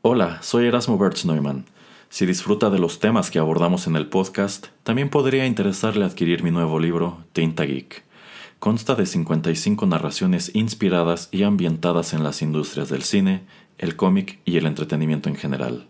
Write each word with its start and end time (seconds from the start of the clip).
Hola, 0.00 0.38
soy 0.42 0.66
Erasmo 0.66 0.96
Bertz 0.96 1.24
Neumann. 1.24 1.64
Si 2.08 2.24
disfruta 2.24 2.70
de 2.70 2.78
los 2.78 3.00
temas 3.00 3.32
que 3.32 3.40
abordamos 3.40 3.88
en 3.88 3.96
el 3.96 4.06
podcast, 4.06 4.68
también 4.84 5.10
podría 5.10 5.44
interesarle 5.44 6.04
adquirir 6.04 6.44
mi 6.44 6.52
nuevo 6.52 6.78
libro, 6.78 7.24
Tinta 7.32 7.64
Geek. 7.64 8.04
Consta 8.60 8.94
de 8.94 9.06
55 9.06 9.86
narraciones 9.86 10.54
inspiradas 10.54 11.28
y 11.32 11.42
ambientadas 11.42 12.14
en 12.14 12.22
las 12.22 12.42
industrias 12.42 12.88
del 12.90 13.02
cine, 13.02 13.42
el 13.76 13.96
cómic 13.96 14.38
y 14.44 14.56
el 14.58 14.66
entretenimiento 14.66 15.28
en 15.28 15.34
general. 15.34 15.88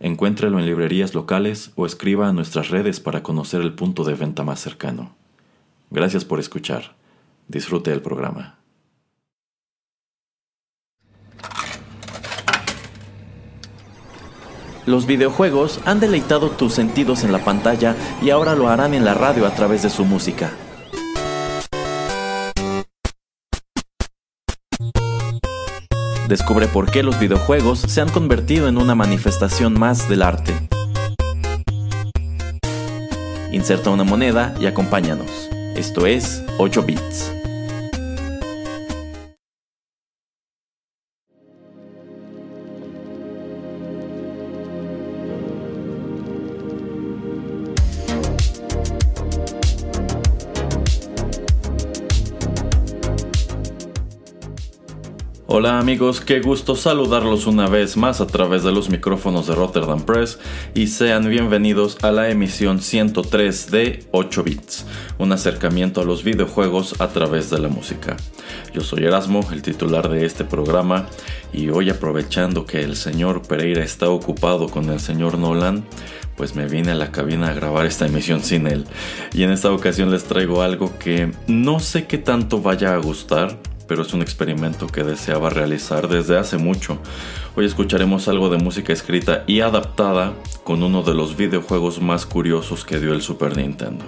Encuéntrelo 0.00 0.58
en 0.58 0.66
librerías 0.66 1.14
locales 1.14 1.72
o 1.76 1.86
escriba 1.86 2.28
a 2.28 2.34
nuestras 2.34 2.68
redes 2.68 3.00
para 3.00 3.22
conocer 3.22 3.62
el 3.62 3.72
punto 3.72 4.04
de 4.04 4.16
venta 4.16 4.44
más 4.44 4.60
cercano. 4.60 5.14
Gracias 5.88 6.26
por 6.26 6.40
escuchar. 6.40 6.94
Disfrute 7.48 7.90
el 7.90 8.02
programa. 8.02 8.59
Los 14.90 15.06
videojuegos 15.06 15.78
han 15.84 16.00
deleitado 16.00 16.50
tus 16.50 16.74
sentidos 16.74 17.22
en 17.22 17.30
la 17.30 17.44
pantalla 17.44 17.94
y 18.20 18.30
ahora 18.30 18.56
lo 18.56 18.68
harán 18.68 18.92
en 18.92 19.04
la 19.04 19.14
radio 19.14 19.46
a 19.46 19.54
través 19.54 19.84
de 19.84 19.88
su 19.88 20.04
música. 20.04 20.50
Descubre 26.28 26.66
por 26.66 26.90
qué 26.90 27.04
los 27.04 27.20
videojuegos 27.20 27.78
se 27.78 28.00
han 28.00 28.08
convertido 28.08 28.66
en 28.66 28.78
una 28.78 28.96
manifestación 28.96 29.78
más 29.78 30.08
del 30.08 30.22
arte. 30.22 30.54
Inserta 33.52 33.90
una 33.90 34.02
moneda 34.02 34.56
y 34.58 34.66
acompáñanos. 34.66 35.30
Esto 35.76 36.06
es 36.06 36.42
8 36.58 36.82
bits. 36.82 37.39
Hola 55.62 55.78
amigos, 55.78 56.22
qué 56.22 56.40
gusto 56.40 56.74
saludarlos 56.74 57.46
una 57.46 57.66
vez 57.66 57.98
más 57.98 58.22
a 58.22 58.26
través 58.26 58.62
de 58.62 58.72
los 58.72 58.88
micrófonos 58.88 59.46
de 59.46 59.54
Rotterdam 59.54 60.06
Press 60.06 60.38
y 60.72 60.86
sean 60.86 61.28
bienvenidos 61.28 61.98
a 62.00 62.10
la 62.10 62.30
emisión 62.30 62.80
103 62.80 63.70
de 63.70 64.06
8 64.10 64.42
bits, 64.42 64.86
un 65.18 65.32
acercamiento 65.32 66.00
a 66.00 66.06
los 66.06 66.24
videojuegos 66.24 66.98
a 66.98 67.08
través 67.08 67.50
de 67.50 67.58
la 67.58 67.68
música. 67.68 68.16
Yo 68.72 68.80
soy 68.80 69.04
Erasmo, 69.04 69.46
el 69.52 69.60
titular 69.60 70.08
de 70.08 70.24
este 70.24 70.46
programa, 70.46 71.08
y 71.52 71.68
hoy 71.68 71.90
aprovechando 71.90 72.64
que 72.64 72.80
el 72.80 72.96
señor 72.96 73.42
Pereira 73.42 73.84
está 73.84 74.08
ocupado 74.08 74.70
con 74.70 74.88
el 74.88 74.98
señor 74.98 75.36
Nolan, 75.36 75.84
pues 76.38 76.56
me 76.56 76.68
vine 76.68 76.92
a 76.92 76.94
la 76.94 77.12
cabina 77.12 77.50
a 77.50 77.52
grabar 77.52 77.84
esta 77.84 78.06
emisión 78.06 78.42
sin 78.42 78.66
él. 78.66 78.86
Y 79.34 79.42
en 79.42 79.50
esta 79.50 79.70
ocasión 79.70 80.10
les 80.10 80.24
traigo 80.24 80.62
algo 80.62 80.98
que 80.98 81.32
no 81.48 81.80
sé 81.80 82.06
qué 82.06 82.16
tanto 82.16 82.62
vaya 82.62 82.94
a 82.94 82.96
gustar, 82.96 83.58
pero 83.90 84.02
es 84.02 84.14
un 84.14 84.22
experimento 84.22 84.86
que 84.86 85.02
deseaba 85.02 85.50
realizar 85.50 86.06
desde 86.06 86.38
hace 86.38 86.58
mucho. 86.58 86.98
Hoy 87.56 87.66
escucharemos 87.66 88.28
algo 88.28 88.48
de 88.48 88.56
música 88.56 88.92
escrita 88.92 89.42
y 89.48 89.62
adaptada 89.62 90.32
con 90.62 90.84
uno 90.84 91.02
de 91.02 91.12
los 91.12 91.36
videojuegos 91.36 92.00
más 92.00 92.24
curiosos 92.24 92.84
que 92.84 93.00
dio 93.00 93.12
el 93.12 93.20
Super 93.20 93.56
Nintendo. 93.56 94.04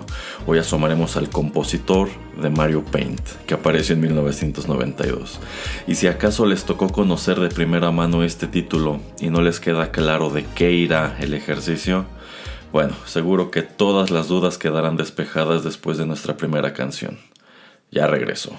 Hoy 0.47 0.59
asomaremos 0.59 1.17
al 1.17 1.31
compositor 1.31 2.11
de 2.41 2.49
Mario 2.49 2.85
Paint, 2.85 3.29
que 3.45 3.55
apareció 3.55 3.97
en 3.97 4.03
1992. 4.03 5.41
Y 5.89 5.97
si 5.97 6.07
acaso 6.07 6.47
les 6.47 6.63
tocó 6.63 6.89
conocer 6.89 7.41
de 7.41 7.49
primera 7.49 7.91
mano 7.91 8.23
este 8.23 8.47
título 8.47 9.01
y 9.19 9.31
no 9.31 9.43
les 9.43 9.59
queda 9.59 9.91
claro 9.91 10.31
de 10.31 10.45
qué 10.55 10.71
irá 10.71 11.17
el 11.19 11.35
ejercicio, 11.35 12.05
bueno, 12.71 12.95
seguro 13.05 13.51
que 13.51 13.63
todas 13.63 14.13
las 14.13 14.29
dudas 14.29 14.59
quedarán 14.59 14.97
despejadas 14.97 15.65
después 15.65 15.99
de 15.99 16.07
nuestra 16.07 16.37
primera 16.37 16.73
canción. 16.73 17.19
Ya 17.91 18.07
regreso. 18.07 18.57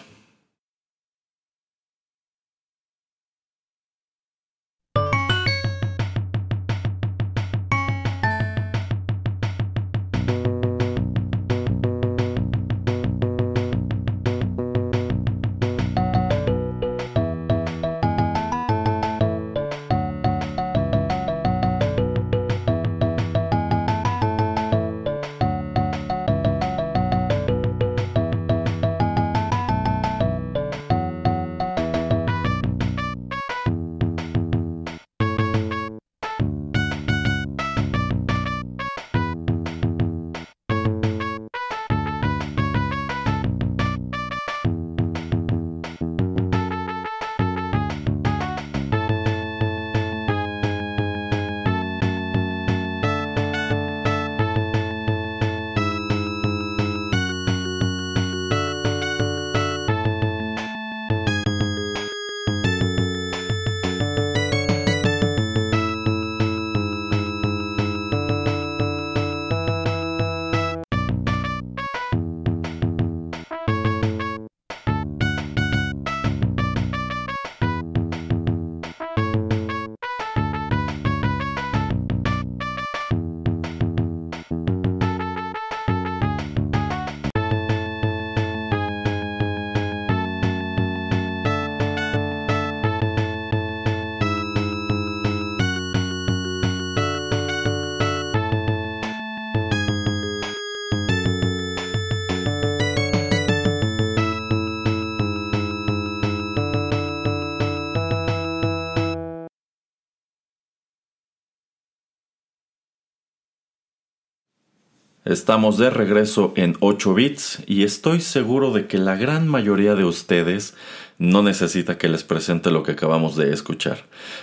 Estamos 115.26 115.78
de 115.78 115.90
regreso 115.90 116.52
en 116.58 116.76
8 116.82 117.14
bits 117.14 117.64
y 117.66 117.86
estoy 117.86 118.20
seguro 118.20 118.74
de 118.74 118.88
que 118.88 118.98
la 118.98 119.16
gran 119.16 119.48
mayoría 119.48 119.96
de 119.96 120.04
ustedes 120.04 120.76
no 121.18 121.44
necesita 121.44 121.98
que 121.98 122.10
les 122.10 122.26
presente 122.26 122.72
lo 122.72 122.84
que 122.84 122.92
acabamos 122.92 123.38
de 123.38 123.54
escuchar. 123.54 124.00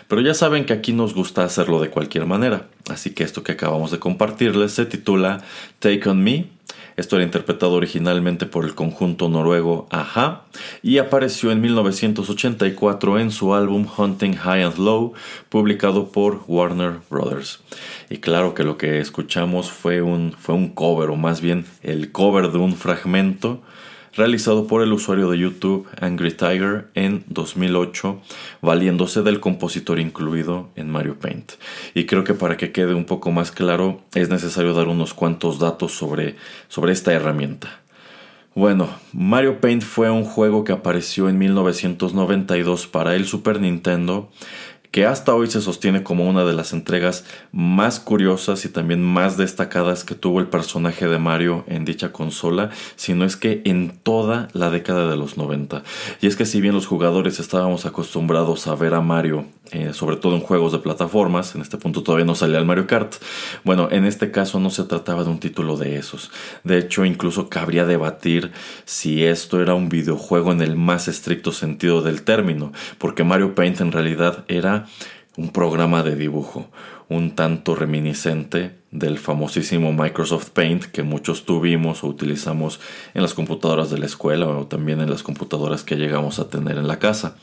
Pero 0.09 0.23
ya 0.23 0.33
saben 0.33 0.65
que 0.65 0.73
aquí 0.73 0.95
nos 0.95 1.13
gusta 1.13 1.45
hacerlo 1.45 1.83
de 1.83 1.91
cualquier 1.91 2.25
manera, 2.25 2.69
así 2.89 3.11
que 3.11 3.25
esto 3.25 3.43
que 3.43 3.53
acabamos 3.53 3.91
de 3.91 3.99
compartirles 3.99 4.73
se 4.73 4.87
titula 4.87 5.45
Take 5.81 6.09
on 6.09 6.25
Me 6.25 6.47
esto 7.01 7.17
era 7.17 7.25
interpretado 7.25 7.73
originalmente 7.73 8.45
por 8.45 8.67
el 8.67 8.75
conjunto 8.75 9.31
noruego 9.31 9.89
Aja 9.91 10.43
y 10.83 10.99
apareció 10.99 11.51
en 11.51 11.63
1984 11.63 13.19
en 13.19 13.31
su 13.31 13.55
álbum 13.55 13.87
Hunting 13.97 14.35
High 14.35 14.65
and 14.65 14.77
Low, 14.77 15.15
publicado 15.49 16.13
por 16.13 16.43
Warner 16.47 16.99
Brothers. 17.09 17.61
Y 18.11 18.19
claro 18.19 18.53
que 18.53 18.65
lo 18.65 18.77
que 18.77 19.01
escuchamos 19.01 19.71
fue 19.71 20.03
un, 20.03 20.33
fue 20.39 20.55
un 20.55 20.69
cover, 20.69 21.09
o 21.09 21.17
más 21.17 21.41
bien 21.41 21.65
el 21.83 22.13
cover 22.13 22.53
de 22.53 22.59
un 22.59 22.77
fragmento 22.77 23.63
realizado 24.15 24.67
por 24.67 24.83
el 24.83 24.93
usuario 24.93 25.31
de 25.31 25.39
YouTube 25.39 25.89
Angry 26.01 26.33
Tiger 26.33 26.89
en 26.95 27.25
2008, 27.29 28.21
valiéndose 28.61 29.23
del 29.23 29.41
compositor 29.41 29.99
incluido 29.99 30.69
en 30.77 30.91
Mario 30.91 31.19
Paint. 31.19 31.53
Y 31.95 32.07
creo 32.07 32.25
que 32.25 32.35
para 32.35 32.57
que 32.57 32.73
quede 32.73 32.95
un 32.95 33.05
poco 33.05 33.31
más 33.31 33.53
claro 33.53 34.01
es 34.15 34.29
necesario 34.29 34.75
dar 34.75 34.89
unos 34.89 35.15
cuantos 35.15 35.59
datos 35.59 35.93
sobre, 35.93 36.37
sobre 36.69 36.93
esta 36.93 37.13
herramienta. 37.13 37.81
Bueno, 38.53 38.89
Mario 39.13 39.61
Paint 39.61 39.85
fue 39.85 40.11
un 40.11 40.25
juego 40.25 40.65
que 40.65 40.73
apareció 40.73 41.29
en 41.29 41.39
1992 41.39 42.89
para 42.89 43.15
el 43.15 43.25
Super 43.25 43.61
Nintendo 43.61 44.29
que 44.91 45.07
hasta 45.07 45.35
hoy 45.35 45.47
se 45.49 45.61
sostiene 45.61 46.03
como 46.03 46.29
una 46.29 46.45
de 46.45 46.53
las 46.53 46.73
entregas 46.73 47.25
más 47.53 48.01
curiosas 48.01 48.65
y 48.65 48.69
también 48.69 49.03
más 49.03 49.37
destacadas 49.37 50.05
que 50.05 50.15
tuvo 50.15 50.41
el 50.41 50.49
personaje 50.49 51.07
de 51.07 51.19
Mario 51.19 51.65
en 51.69 51.85
dicha 51.85 52.13
consola, 52.13 52.71
sino 52.97 53.25
es 53.25 53.37
que 53.37 53.63
en 53.65 53.99
toda 54.03 54.49
la 54.53 54.71
década 54.71 55.09
de 55.09 55.17
los 55.17 55.37
90. 55.37 55.83
Y 56.21 56.27
es 56.27 56.37
que 56.37 56.47
si 56.47 56.61
bien 56.61 56.75
los 56.75 56.87
jugadores 56.87 57.39
estábamos 57.39 57.87
acostumbrados 57.87 58.67
a 58.67 58.75
ver 58.75 58.95
a 58.95 59.01
Mario, 59.01 59.47
eh, 59.73 59.93
sobre 59.93 60.17
todo 60.17 60.35
en 60.35 60.41
juegos 60.41 60.73
de 60.73 60.79
plataformas, 60.79 61.55
en 61.55 61.63
este 61.63 61.79
punto 61.79 62.03
todavía 62.03 62.25
no 62.25 62.35
salía 62.35 62.59
el 62.59 62.65
Mario 62.65 62.87
Kart, 62.87 63.15
bueno, 63.65 63.89
en 63.91 64.05
este 64.05 64.31
caso 64.31 64.59
no 64.59 64.71
se 64.71 64.85
trataba 64.85 65.23
de 65.25 65.31
un 65.31 65.39
título 65.39 65.77
de 65.77 65.97
esos. 65.97 66.31
De 66.65 66.79
hecho, 66.79 67.05
incluso 67.05 67.49
cabría 67.49 67.85
debatir 67.87 68.53
si 68.85 69.25
esto 69.25 69.63
era 69.63 69.75
un 69.75 69.89
videojuego 69.89 70.53
en 70.53 70.61
el 70.61 70.77
más 70.77 71.09
estricto 71.09 71.53
sentido 71.53 72.03
del 72.03 72.23
término, 72.23 72.73
porque 72.99 73.25
Mario 73.25 73.55
Paint 73.55 73.81
en 73.81 73.93
realidad 73.93 74.45
era 74.49 74.87
un 75.37 75.51
programa 75.51 76.03
de 76.03 76.17
dibujo, 76.17 76.71
un 77.09 77.35
tanto 77.37 77.75
reminiscente 77.75 78.80
del 78.91 79.19
famosísimo 79.19 79.93
Microsoft 79.93 80.51
Paint 80.51 80.85
que 80.87 81.05
muchos 81.05 81.45
tuvimos 81.45 82.03
o 82.03 82.09
utilizamos 82.09 82.81
en 83.15 83.23
las 83.23 83.35
computadoras 83.35 83.91
de 83.91 83.99
la 83.99 84.07
escuela 84.07 84.49
o 84.49 84.67
también 84.67 85.01
en 85.01 85.09
las 85.09 85.23
computadoras 85.23 85.85
que 85.85 85.95
llegamos 85.95 86.41
a 86.41 86.49
tener 86.49 86.77
en 86.77 86.89
la 86.89 86.99
casa. 86.99 87.37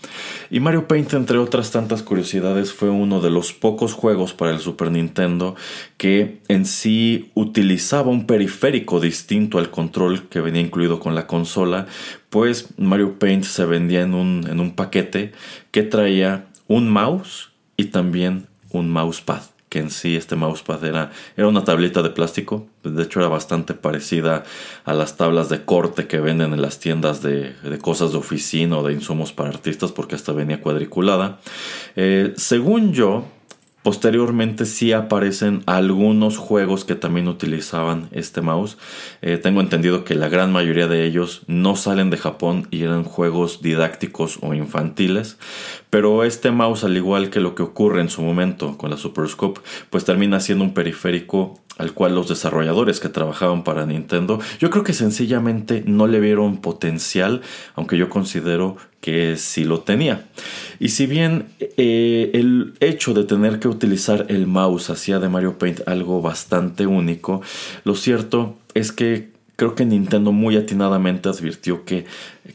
Y 0.50 0.60
Mario 0.60 0.88
Paint, 0.88 1.14
entre 1.14 1.38
otras 1.38 1.72
tantas 1.72 2.04
curiosidades, 2.04 2.74
fue 2.74 2.90
uno 2.90 3.22
de 3.22 3.30
los 3.30 3.54
pocos 3.54 3.94
juegos 3.94 4.34
para 4.34 4.52
el 4.52 4.60
Super 4.60 4.92
Nintendo 4.92 5.56
que 5.96 6.40
en 6.50 6.66
sí 6.66 7.32
utilizaba 7.34 8.12
un 8.12 8.28
periférico 8.28 9.00
distinto 9.00 9.58
al 9.58 9.70
control 9.70 10.28
que 10.28 10.42
venía 10.42 10.62
incluido 10.62 11.00
con 11.00 11.16
la 11.16 11.28
consola, 11.28 11.88
pues 12.30 12.70
Mario 12.78 13.20
Paint 13.20 13.46
se 13.46 13.66
vendía 13.66 14.02
en 14.02 14.14
un, 14.14 14.46
en 14.50 14.60
un 14.60 14.76
paquete 14.76 15.32
que 15.72 15.84
traía 15.84 16.48
un 16.68 16.90
mouse 16.90 17.52
y 17.78 17.86
también 17.86 18.48
un 18.72 18.90
mousepad 18.90 19.44
que 19.70 19.80
en 19.80 19.90
sí 19.90 20.16
este 20.16 20.36
mousepad 20.36 20.84
era, 20.86 21.12
era 21.36 21.48
una 21.48 21.64
tableta 21.64 22.02
de 22.02 22.10
plástico, 22.10 22.68
de 22.84 23.04
hecho 23.04 23.20
era 23.20 23.28
bastante 23.28 23.74
parecida 23.74 24.44
a 24.86 24.94
las 24.94 25.18
tablas 25.18 25.50
de 25.50 25.66
corte 25.66 26.08
que 26.08 26.20
venden 26.20 26.54
en 26.54 26.62
las 26.62 26.80
tiendas 26.80 27.22
de, 27.22 27.54
cosas 27.82 28.12
de 28.12 28.18
oficina 28.18 28.78
o 28.78 28.84
de 28.84 28.94
insumos 28.94 29.34
para 29.34 29.50
artistas 29.50 29.92
porque 29.92 30.16
hasta 30.16 30.32
venía 30.32 30.62
cuadriculada. 30.62 31.40
Eh, 31.96 32.34
según 32.38 32.94
yo, 32.94 33.26
Posteriormente 33.88 34.66
sí 34.66 34.92
aparecen 34.92 35.64
algunos 35.66 36.38
juegos 36.38 36.84
que 36.84 36.96
también 36.96 37.30
utilizaban 37.30 38.10
este 38.12 38.42
mouse. 38.42 38.78
Eh, 39.22 39.38
tengo 39.38 39.62
entendido 39.62 40.04
que 40.04 40.14
la 40.14 40.28
gran 40.28 40.52
mayoría 40.52 40.90
de 40.90 41.06
ellos 41.06 41.44
no 41.48 41.78
salen 41.78 42.10
de 42.10 42.18
Japón 42.18 42.68
y 42.70 42.84
eran 42.84 43.06
juegos 43.06 43.62
didácticos 43.62 44.40
o 44.42 44.54
infantiles. 44.54 45.38
Pero 45.90 46.24
este 46.24 46.52
mouse, 46.52 46.84
al 46.84 46.98
igual 46.98 47.30
que 47.30 47.40
lo 47.40 47.56
que 47.56 47.64
ocurre 47.64 48.02
en 48.02 48.10
su 48.10 48.22
momento 48.22 48.78
con 48.78 48.90
la 48.90 48.98
Super 48.98 49.28
Scope, 49.28 49.62
pues 49.90 50.04
termina 50.06 50.40
siendo 50.40 50.64
un 50.64 50.74
periférico 50.74 51.60
al 51.78 51.94
cual 51.94 52.16
los 52.16 52.28
desarrolladores 52.28 53.00
que 53.00 53.10
trabajaban 53.10 53.64
para 53.64 53.86
Nintendo, 53.86 54.40
yo 54.60 54.70
creo 54.70 54.84
que 54.84 54.94
sencillamente 54.94 55.84
no 55.86 56.08
le 56.08 56.20
vieron 56.20 56.58
potencial, 56.58 57.42
aunque 57.76 57.98
yo 57.98 58.10
considero 58.10 58.78
que 59.00 59.38
sí 59.38 59.64
lo 59.64 59.82
tenía. 59.82 60.26
Y 60.80 60.90
si 60.90 61.06
bien 61.06 61.46
eh, 61.60 62.32
el 62.34 62.74
hecho 62.80 63.14
de 63.14 63.24
tener 63.24 63.60
que 63.60 63.68
utilizar 63.68 64.26
el 64.30 64.48
mouse 64.48 64.90
hacía 64.90 65.20
de 65.20 65.30
Mario 65.30 65.58
Paint 65.58 65.88
algo 65.88 66.22
bastante 66.22 66.88
único, 66.88 67.42
lo 67.84 67.96
cierto 67.96 68.58
es 68.74 68.92
que 68.92 69.32
creo 69.56 69.76
que 69.76 69.86
Nintendo 69.86 70.32
muy 70.32 70.58
atinadamente 70.58 71.30
advirtió 71.30 71.86
que 71.86 72.06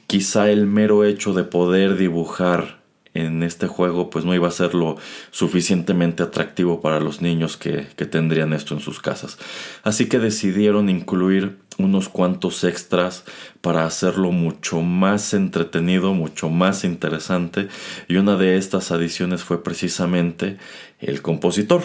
quizá 0.06 0.50
el 0.50 0.66
mero 0.66 1.04
hecho 1.04 1.32
de 1.32 1.44
poder 1.44 1.96
dibujar 1.96 2.81
en 3.14 3.42
este 3.42 3.66
juego 3.66 4.10
pues 4.10 4.24
no 4.24 4.34
iba 4.34 4.48
a 4.48 4.52
ser 4.52 4.74
lo 4.74 4.96
suficientemente 5.30 6.22
atractivo 6.22 6.80
para 6.80 7.00
los 7.00 7.20
niños 7.20 7.56
que, 7.56 7.86
que, 7.96 8.06
tendrían 8.06 8.52
esto 8.52 8.74
en 8.74 8.80
sus 8.80 9.00
casas. 9.00 9.38
Así 9.82 10.08
que 10.08 10.18
decidieron 10.18 10.88
incluir 10.88 11.58
unos 11.78 12.08
cuantos 12.08 12.64
extras 12.64 13.24
para 13.60 13.84
hacerlo 13.84 14.32
mucho 14.32 14.80
más 14.80 15.34
entretenido, 15.34 16.14
mucho 16.14 16.48
más 16.48 16.84
interesante 16.84 17.68
y 18.08 18.16
una 18.16 18.36
de 18.36 18.56
estas 18.56 18.92
adiciones 18.92 19.42
fue 19.42 19.62
precisamente 19.62 20.58
el 21.00 21.22
compositor. 21.22 21.82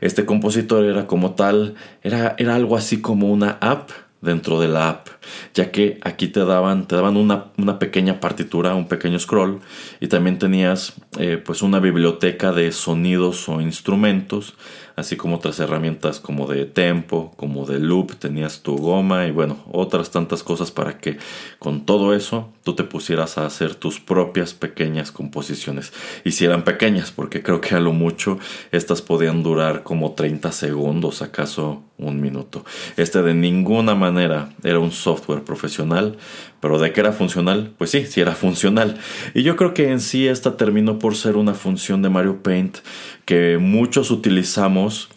Este 0.00 0.24
compositor 0.24 0.84
era 0.84 1.06
como 1.06 1.34
tal, 1.34 1.74
era, 2.02 2.34
era 2.38 2.54
algo 2.54 2.76
así 2.76 3.00
como 3.00 3.30
una 3.30 3.58
app 3.60 3.90
dentro 4.20 4.60
de 4.60 4.68
la 4.68 4.88
app, 4.88 5.08
ya 5.54 5.70
que 5.70 5.98
aquí 6.02 6.28
te 6.28 6.44
daban, 6.44 6.86
te 6.86 6.96
daban 6.96 7.16
una, 7.16 7.46
una 7.56 7.78
pequeña 7.78 8.20
partitura, 8.20 8.74
un 8.74 8.88
pequeño 8.88 9.18
scroll, 9.18 9.60
y 10.00 10.08
también 10.08 10.38
tenías 10.38 10.94
eh, 11.18 11.42
pues 11.44 11.62
una 11.62 11.80
biblioteca 11.80 12.52
de 12.52 12.72
sonidos 12.72 13.48
o 13.48 13.60
instrumentos 13.60 14.54
así 15.00 15.16
como 15.16 15.36
otras 15.36 15.58
herramientas 15.58 16.20
como 16.20 16.46
de 16.46 16.66
tempo, 16.66 17.32
como 17.36 17.66
de 17.66 17.80
loop, 17.80 18.14
tenías 18.16 18.62
tu 18.62 18.76
goma 18.76 19.26
y 19.26 19.32
bueno, 19.32 19.64
otras 19.72 20.10
tantas 20.10 20.42
cosas 20.42 20.70
para 20.70 20.98
que 20.98 21.18
con 21.58 21.84
todo 21.84 22.14
eso 22.14 22.52
tú 22.62 22.74
te 22.74 22.84
pusieras 22.84 23.38
a 23.38 23.46
hacer 23.46 23.74
tus 23.74 23.98
propias 23.98 24.54
pequeñas 24.54 25.10
composiciones. 25.10 25.92
Y 26.24 26.32
si 26.32 26.44
eran 26.44 26.62
pequeñas, 26.62 27.10
porque 27.10 27.42
creo 27.42 27.60
que 27.60 27.74
a 27.74 27.80
lo 27.80 27.92
mucho 27.92 28.38
estas 28.70 29.02
podían 29.02 29.42
durar 29.42 29.82
como 29.82 30.12
30 30.12 30.52
segundos, 30.52 31.22
acaso 31.22 31.82
un 32.00 32.20
minuto. 32.20 32.64
Este 32.96 33.22
de 33.22 33.34
ninguna 33.34 33.94
manera 33.94 34.50
era 34.64 34.78
un 34.78 34.92
software 34.92 35.42
profesional, 35.42 36.16
pero 36.60 36.78
de 36.78 36.92
que 36.92 37.00
era 37.00 37.12
funcional, 37.12 37.72
pues 37.78 37.90
sí, 37.90 38.06
sí 38.06 38.20
era 38.20 38.34
funcional. 38.36 38.98
Y 39.34 39.42
yo 39.42 39.56
creo 39.56 39.74
que 39.74 39.90
en 39.90 40.00
sí 40.00 40.26
esta 40.26 40.56
terminó 40.56 40.98
por 40.98 41.14
ser 41.14 41.36
una 41.36 41.54
función 41.54 42.02
de 42.02 42.10
Mario 42.10 42.42
Paint 42.42 42.78
que 43.24 43.58
muchos 43.58 44.10
utilizamos, 44.10 45.08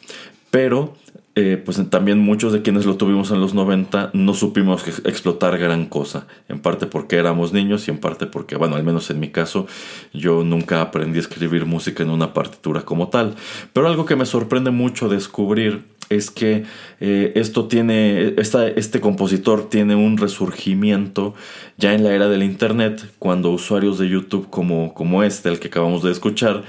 pero 0.51 0.95
eh, 1.35 1.59
pues 1.63 1.81
también 1.89 2.19
muchos 2.19 2.53
de 2.53 2.61
quienes 2.61 2.85
lo 2.85 2.95
tuvimos 2.95 3.31
en 3.31 3.41
los 3.41 3.55
90 3.55 4.11
no 4.13 4.35
supimos 4.35 4.87
explotar 4.87 5.57
gran 5.57 5.87
cosa, 5.87 6.27
en 6.47 6.59
parte 6.59 6.85
porque 6.85 7.15
éramos 7.15 7.53
niños 7.53 7.87
y 7.87 7.91
en 7.91 7.97
parte 7.97 8.27
porque, 8.27 8.55
bueno, 8.55 8.75
al 8.75 8.83
menos 8.83 9.09
en 9.09 9.19
mi 9.19 9.29
caso, 9.29 9.65
yo 10.13 10.43
nunca 10.43 10.79
aprendí 10.79 11.17
a 11.17 11.21
escribir 11.21 11.65
música 11.65 12.03
en 12.03 12.11
una 12.11 12.35
partitura 12.35 12.83
como 12.83 13.07
tal. 13.09 13.33
Pero 13.73 13.87
algo 13.87 14.05
que 14.05 14.15
me 14.15 14.27
sorprende 14.27 14.69
mucho 14.69 15.09
descubrir 15.09 15.85
es 16.09 16.31
que 16.31 16.65
eh, 16.99 17.31
esto 17.35 17.67
tiene, 17.67 18.35
este 18.37 19.01
compositor 19.01 19.69
tiene 19.69 19.95
un 19.95 20.17
resurgimiento 20.17 21.33
ya 21.77 21.93
en 21.93 22.03
la 22.03 22.13
era 22.13 22.27
del 22.29 22.43
Internet, 22.43 23.11
cuando 23.19 23.51
usuarios 23.51 23.97
de 23.97 24.09
YouTube 24.09 24.49
como, 24.49 24.93
como 24.93 25.23
este, 25.23 25.49
el 25.49 25.59
que 25.59 25.67
acabamos 25.67 26.03
de 26.03 26.11
escuchar, 26.11 26.63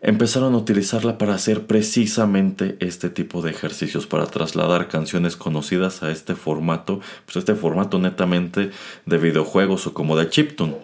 empezaron 0.00 0.54
a 0.54 0.58
utilizarla 0.58 1.18
para 1.18 1.34
hacer 1.34 1.66
precisamente 1.66 2.76
este 2.80 3.10
tipo 3.10 3.42
de 3.42 3.50
ejercicios, 3.50 4.06
para 4.06 4.26
trasladar 4.26 4.88
canciones 4.88 5.36
conocidas 5.36 6.02
a 6.02 6.10
este 6.10 6.34
formato, 6.34 7.00
pues 7.24 7.36
este 7.36 7.54
formato 7.54 7.98
netamente 7.98 8.70
de 9.06 9.18
videojuegos 9.18 9.86
o 9.86 9.94
como 9.94 10.16
de 10.16 10.28
chiptune. 10.28 10.76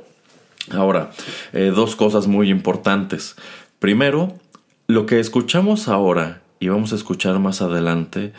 Ahora, 0.70 1.11
eh, 1.52 1.73
dos 1.75 1.94
cosas 1.94 2.26
muy 2.26 2.50
importantes. 2.50 3.37
Primero, 3.78 4.34
lo 4.87 5.06
que 5.06 5.20
escuchamos 5.20 5.88
ahora 5.88 6.40
y 6.64 6.68
vamos 6.68 6.94
a 6.94 6.97
escuchar 6.97 7.38
más 7.40 7.61
adelante, 7.61 8.33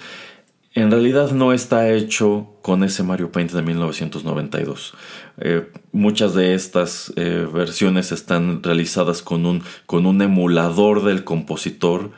en 0.74 0.90
realidad 0.90 1.32
no 1.32 1.54
está 1.54 1.94
hecho 1.94 2.48
con 2.64 2.84
ese 2.84 3.04
Mario 3.04 3.32
Paint 3.32 3.52
de 3.52 3.62
1992. 3.62 4.96
Eh, 5.38 5.70
muchas 5.92 6.34
de 6.34 6.56
estas 6.56 7.14
eh, 7.18 7.48
versiones 7.54 8.12
están 8.12 8.64
realizadas 8.64 9.22
con 9.22 9.46
un, 9.46 9.62
con 9.86 10.08
un 10.08 10.24
emulador 10.24 11.04
del 11.04 11.24
compositor 11.24 12.12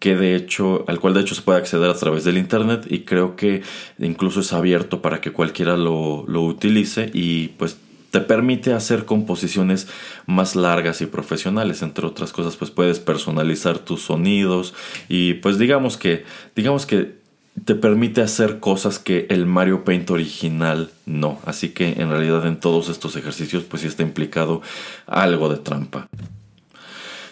que 0.00 0.16
de 0.16 0.34
hecho, 0.34 0.84
al 0.88 0.98
cual 0.98 1.14
de 1.14 1.20
hecho 1.20 1.36
se 1.36 1.42
puede 1.42 1.60
acceder 1.60 1.88
a 1.88 1.94
través 1.94 2.24
del 2.24 2.38
internet 2.38 2.84
y 2.90 3.04
creo 3.04 3.36
que 3.36 3.62
incluso 4.00 4.40
es 4.40 4.52
abierto 4.52 5.00
para 5.00 5.20
que 5.20 5.30
cualquiera 5.30 5.76
lo, 5.76 6.24
lo 6.26 6.42
utilice 6.42 7.08
y 7.14 7.48
pues 7.56 7.78
te 8.12 8.20
permite 8.20 8.74
hacer 8.74 9.06
composiciones 9.06 9.88
más 10.26 10.54
largas 10.54 11.00
y 11.00 11.06
profesionales. 11.06 11.80
Entre 11.80 12.06
otras 12.06 12.30
cosas 12.30 12.56
pues 12.56 12.70
puedes 12.70 13.00
personalizar 13.00 13.78
tus 13.78 14.02
sonidos 14.02 14.74
y 15.08 15.34
pues 15.34 15.58
digamos 15.58 15.96
que 15.96 16.24
digamos 16.54 16.84
que 16.84 17.16
te 17.64 17.74
permite 17.74 18.20
hacer 18.20 18.60
cosas 18.60 18.98
que 18.98 19.26
el 19.30 19.46
Mario 19.46 19.84
Paint 19.84 20.10
original 20.10 20.90
no. 21.06 21.40
Así 21.46 21.70
que 21.70 21.94
en 22.00 22.10
realidad 22.10 22.46
en 22.46 22.60
todos 22.60 22.90
estos 22.90 23.16
ejercicios 23.16 23.64
pues 23.64 23.80
sí 23.80 23.88
está 23.88 24.02
implicado 24.02 24.60
algo 25.06 25.48
de 25.48 25.56
trampa. 25.56 26.08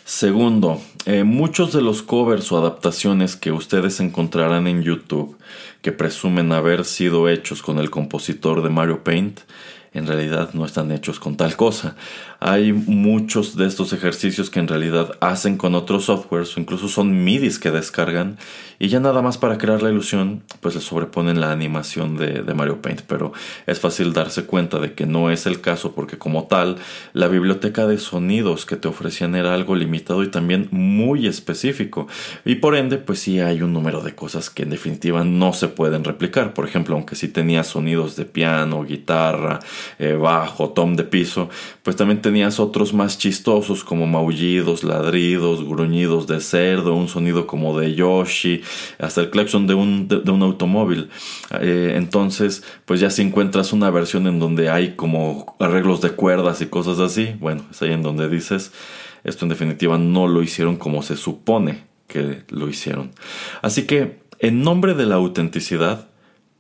Segundo, 0.06 0.80
eh, 1.04 1.24
muchos 1.24 1.74
de 1.74 1.82
los 1.82 2.02
covers 2.02 2.50
o 2.52 2.58
adaptaciones 2.58 3.36
que 3.36 3.52
ustedes 3.52 4.00
encontrarán 4.00 4.66
en 4.66 4.82
YouTube 4.82 5.36
que 5.82 5.92
presumen 5.92 6.52
haber 6.52 6.86
sido 6.86 7.28
hechos 7.28 7.62
con 7.62 7.78
el 7.78 7.90
compositor 7.90 8.62
de 8.62 8.70
Mario 8.70 9.04
Paint 9.04 9.40
en 9.92 10.06
realidad 10.06 10.50
no 10.52 10.64
están 10.64 10.92
hechos 10.92 11.18
con 11.18 11.36
tal 11.36 11.56
cosa. 11.56 11.96
Hay 12.42 12.72
muchos 12.72 13.54
de 13.54 13.66
estos 13.66 13.92
ejercicios 13.92 14.48
que 14.48 14.60
en 14.60 14.68
realidad 14.68 15.12
hacen 15.20 15.58
con 15.58 15.74
otros 15.74 16.06
softwares 16.06 16.56
o 16.56 16.60
incluso 16.60 16.88
son 16.88 17.22
MIDIs 17.22 17.58
que 17.58 17.70
descargan 17.70 18.38
y 18.78 18.88
ya 18.88 18.98
nada 18.98 19.20
más 19.20 19.36
para 19.36 19.58
crear 19.58 19.82
la 19.82 19.90
ilusión 19.90 20.42
pues 20.60 20.74
le 20.74 20.80
sobreponen 20.80 21.38
la 21.38 21.52
animación 21.52 22.16
de, 22.16 22.42
Mario 22.54 22.80
Paint. 22.80 23.02
Pero 23.02 23.34
es 23.66 23.78
fácil 23.78 24.14
darse 24.14 24.44
cuenta 24.44 24.78
de 24.78 24.94
que 24.94 25.04
no 25.04 25.30
es 25.30 25.44
el 25.44 25.60
caso 25.60 25.92
porque 25.94 26.16
como 26.16 26.44
tal 26.44 26.76
la 27.12 27.28
biblioteca 27.28 27.86
de 27.86 27.98
sonidos 27.98 28.64
que 28.64 28.76
te 28.76 28.88
ofrecían 28.88 29.34
era 29.34 29.52
algo 29.52 29.76
limitado 29.76 30.22
y 30.22 30.28
también 30.28 30.68
muy 30.70 31.26
específico 31.26 32.08
y 32.46 32.54
por 32.54 32.74
ende 32.74 32.96
pues 32.96 33.18
sí 33.18 33.40
hay 33.40 33.60
un 33.60 33.74
número 33.74 34.00
de 34.00 34.14
cosas 34.14 34.48
que 34.48 34.62
en 34.62 34.70
definitiva 34.70 35.24
no 35.24 35.52
se 35.52 35.68
pueden 35.68 36.04
replicar. 36.04 36.54
Por 36.54 36.66
ejemplo, 36.66 36.94
aunque 36.94 37.16
sí 37.16 37.28
tenía 37.28 37.64
sonidos 37.64 38.16
de 38.16 38.24
piano, 38.24 38.82
guitarra, 38.84 39.60
eh, 39.98 40.14
bajo, 40.14 40.70
tom 40.70 40.96
de 40.96 41.04
piso, 41.04 41.50
pues 41.82 41.96
también 41.96 42.22
tenías 42.30 42.60
otros 42.60 42.94
más 42.94 43.18
chistosos 43.18 43.82
como 43.82 44.06
maullidos, 44.06 44.84
ladridos, 44.84 45.64
gruñidos 45.64 46.28
de 46.28 46.38
cerdo, 46.38 46.94
un 46.94 47.08
sonido 47.08 47.48
como 47.48 47.76
de 47.76 47.96
Yoshi, 47.96 48.62
hasta 49.00 49.22
el 49.22 49.30
claxon 49.30 49.66
de 49.66 49.74
un, 49.74 50.06
de, 50.06 50.30
un 50.30 50.40
automóvil. 50.40 51.10
Eh, 51.60 51.94
entonces, 51.96 52.62
pues 52.84 53.00
ya 53.00 53.10
si 53.10 53.22
encuentras 53.22 53.72
una 53.72 53.90
versión 53.90 54.28
en 54.28 54.38
donde 54.38 54.70
hay 54.70 54.94
como 54.94 55.56
arreglos 55.58 56.00
de 56.02 56.10
cuerdas 56.10 56.60
y 56.60 56.66
cosas 56.66 57.00
así, 57.00 57.34
bueno, 57.40 57.64
es 57.68 57.82
ahí 57.82 57.90
en 57.90 58.04
donde 58.04 58.28
dices, 58.28 58.70
esto 59.24 59.44
en 59.44 59.48
definitiva 59.48 59.98
no 59.98 60.28
lo 60.28 60.40
hicieron 60.40 60.76
como 60.76 61.02
se 61.02 61.16
supone 61.16 61.82
que 62.06 62.44
lo 62.48 62.68
hicieron. 62.68 63.10
Así 63.60 63.88
que, 63.88 64.20
en 64.38 64.62
nombre 64.62 64.94
de 64.94 65.06
la 65.06 65.16
autenticidad, 65.16 66.06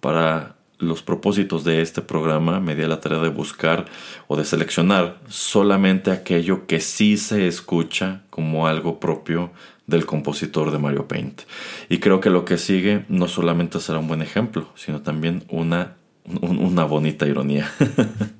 para 0.00 0.56
los 0.80 1.02
propósitos 1.02 1.64
de 1.64 1.82
este 1.82 2.02
programa 2.02 2.60
me 2.60 2.74
di 2.74 2.82
a 2.82 2.88
la 2.88 3.00
tarea 3.00 3.20
de 3.20 3.28
buscar 3.28 3.86
o 4.26 4.36
de 4.36 4.44
seleccionar 4.44 5.18
solamente 5.28 6.10
aquello 6.10 6.66
que 6.66 6.80
sí 6.80 7.16
se 7.16 7.46
escucha 7.46 8.22
como 8.30 8.66
algo 8.66 8.98
propio 8.98 9.50
del 9.86 10.06
compositor 10.06 10.70
de 10.70 10.78
Mario 10.78 11.06
Paint. 11.06 11.42
Y 11.88 11.98
creo 11.98 12.20
que 12.20 12.30
lo 12.30 12.44
que 12.44 12.58
sigue 12.58 13.04
no 13.08 13.28
solamente 13.28 13.80
será 13.80 13.98
un 13.98 14.08
buen 14.08 14.22
ejemplo, 14.22 14.68
sino 14.74 15.02
también 15.02 15.44
una, 15.48 15.96
una 16.40 16.84
bonita 16.84 17.26
ironía. 17.26 17.70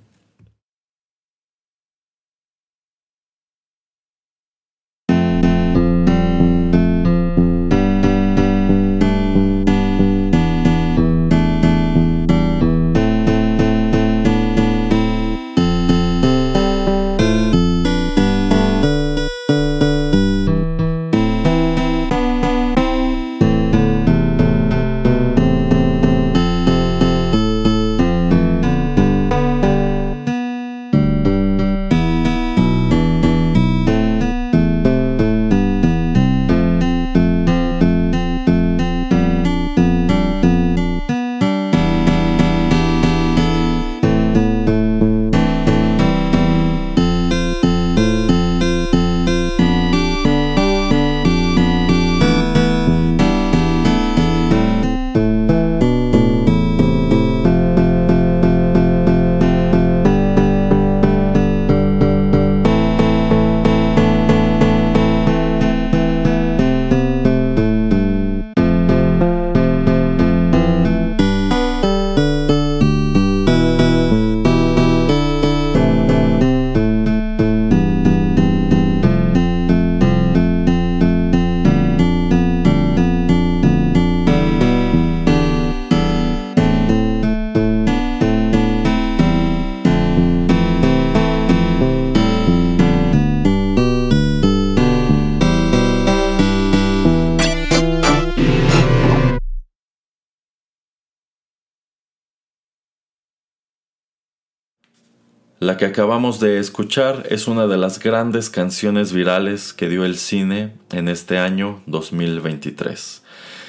que 105.81 105.87
acabamos 105.87 106.41
de 106.41 106.59
escuchar 106.59 107.27
es 107.31 107.49
una 107.49 107.67
de 107.67 107.79
las 107.79 108.01
grandes 108.01 108.51
canciones 108.51 109.15
virales 109.15 109.73
que 109.73 109.89
dio 109.89 110.05
el 110.05 110.19
cine 110.19 110.75
en 110.93 111.09
este 111.09 111.39
año 111.39 111.83
2023. 111.87 113.23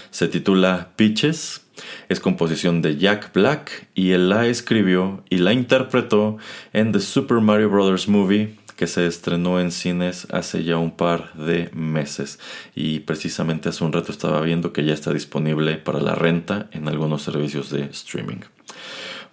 Se 0.10 0.28
titula 0.28 0.90
Pitches, 0.98 1.62
es 2.10 2.20
composición 2.20 2.82
de 2.82 2.98
Jack 2.98 3.32
Black 3.32 3.88
y 3.96 4.12
él 4.12 4.28
la 4.28 4.48
escribió 4.48 5.24
y 5.30 5.38
la 5.38 5.54
interpretó 5.54 6.36
en 6.74 6.92
The 6.92 7.00
Super 7.00 7.40
Mario 7.40 7.70
Bros. 7.70 8.10
Movie 8.10 8.58
que 8.76 8.88
se 8.88 9.08
estrenó 9.08 9.62
en 9.62 9.72
cines 9.72 10.28
hace 10.32 10.66
ya 10.66 10.78
un 10.78 10.92
par 10.92 11.34
de 11.36 11.70
meses 11.72 12.40
y 12.76 13.00
precisamente 13.00 13.70
hace 13.70 13.86
un 13.86 13.94
rato 13.94 14.12
estaba 14.12 14.42
viendo 14.42 14.74
que 14.74 14.84
ya 14.84 14.94
está 14.94 15.14
disponible 15.14 15.78
para 15.78 16.02
la 16.02 16.16
renta 16.16 16.68
en 16.74 16.90
algunos 16.90 17.22
servicios 17.22 17.70
de 17.70 17.84
streaming. 17.84 18.42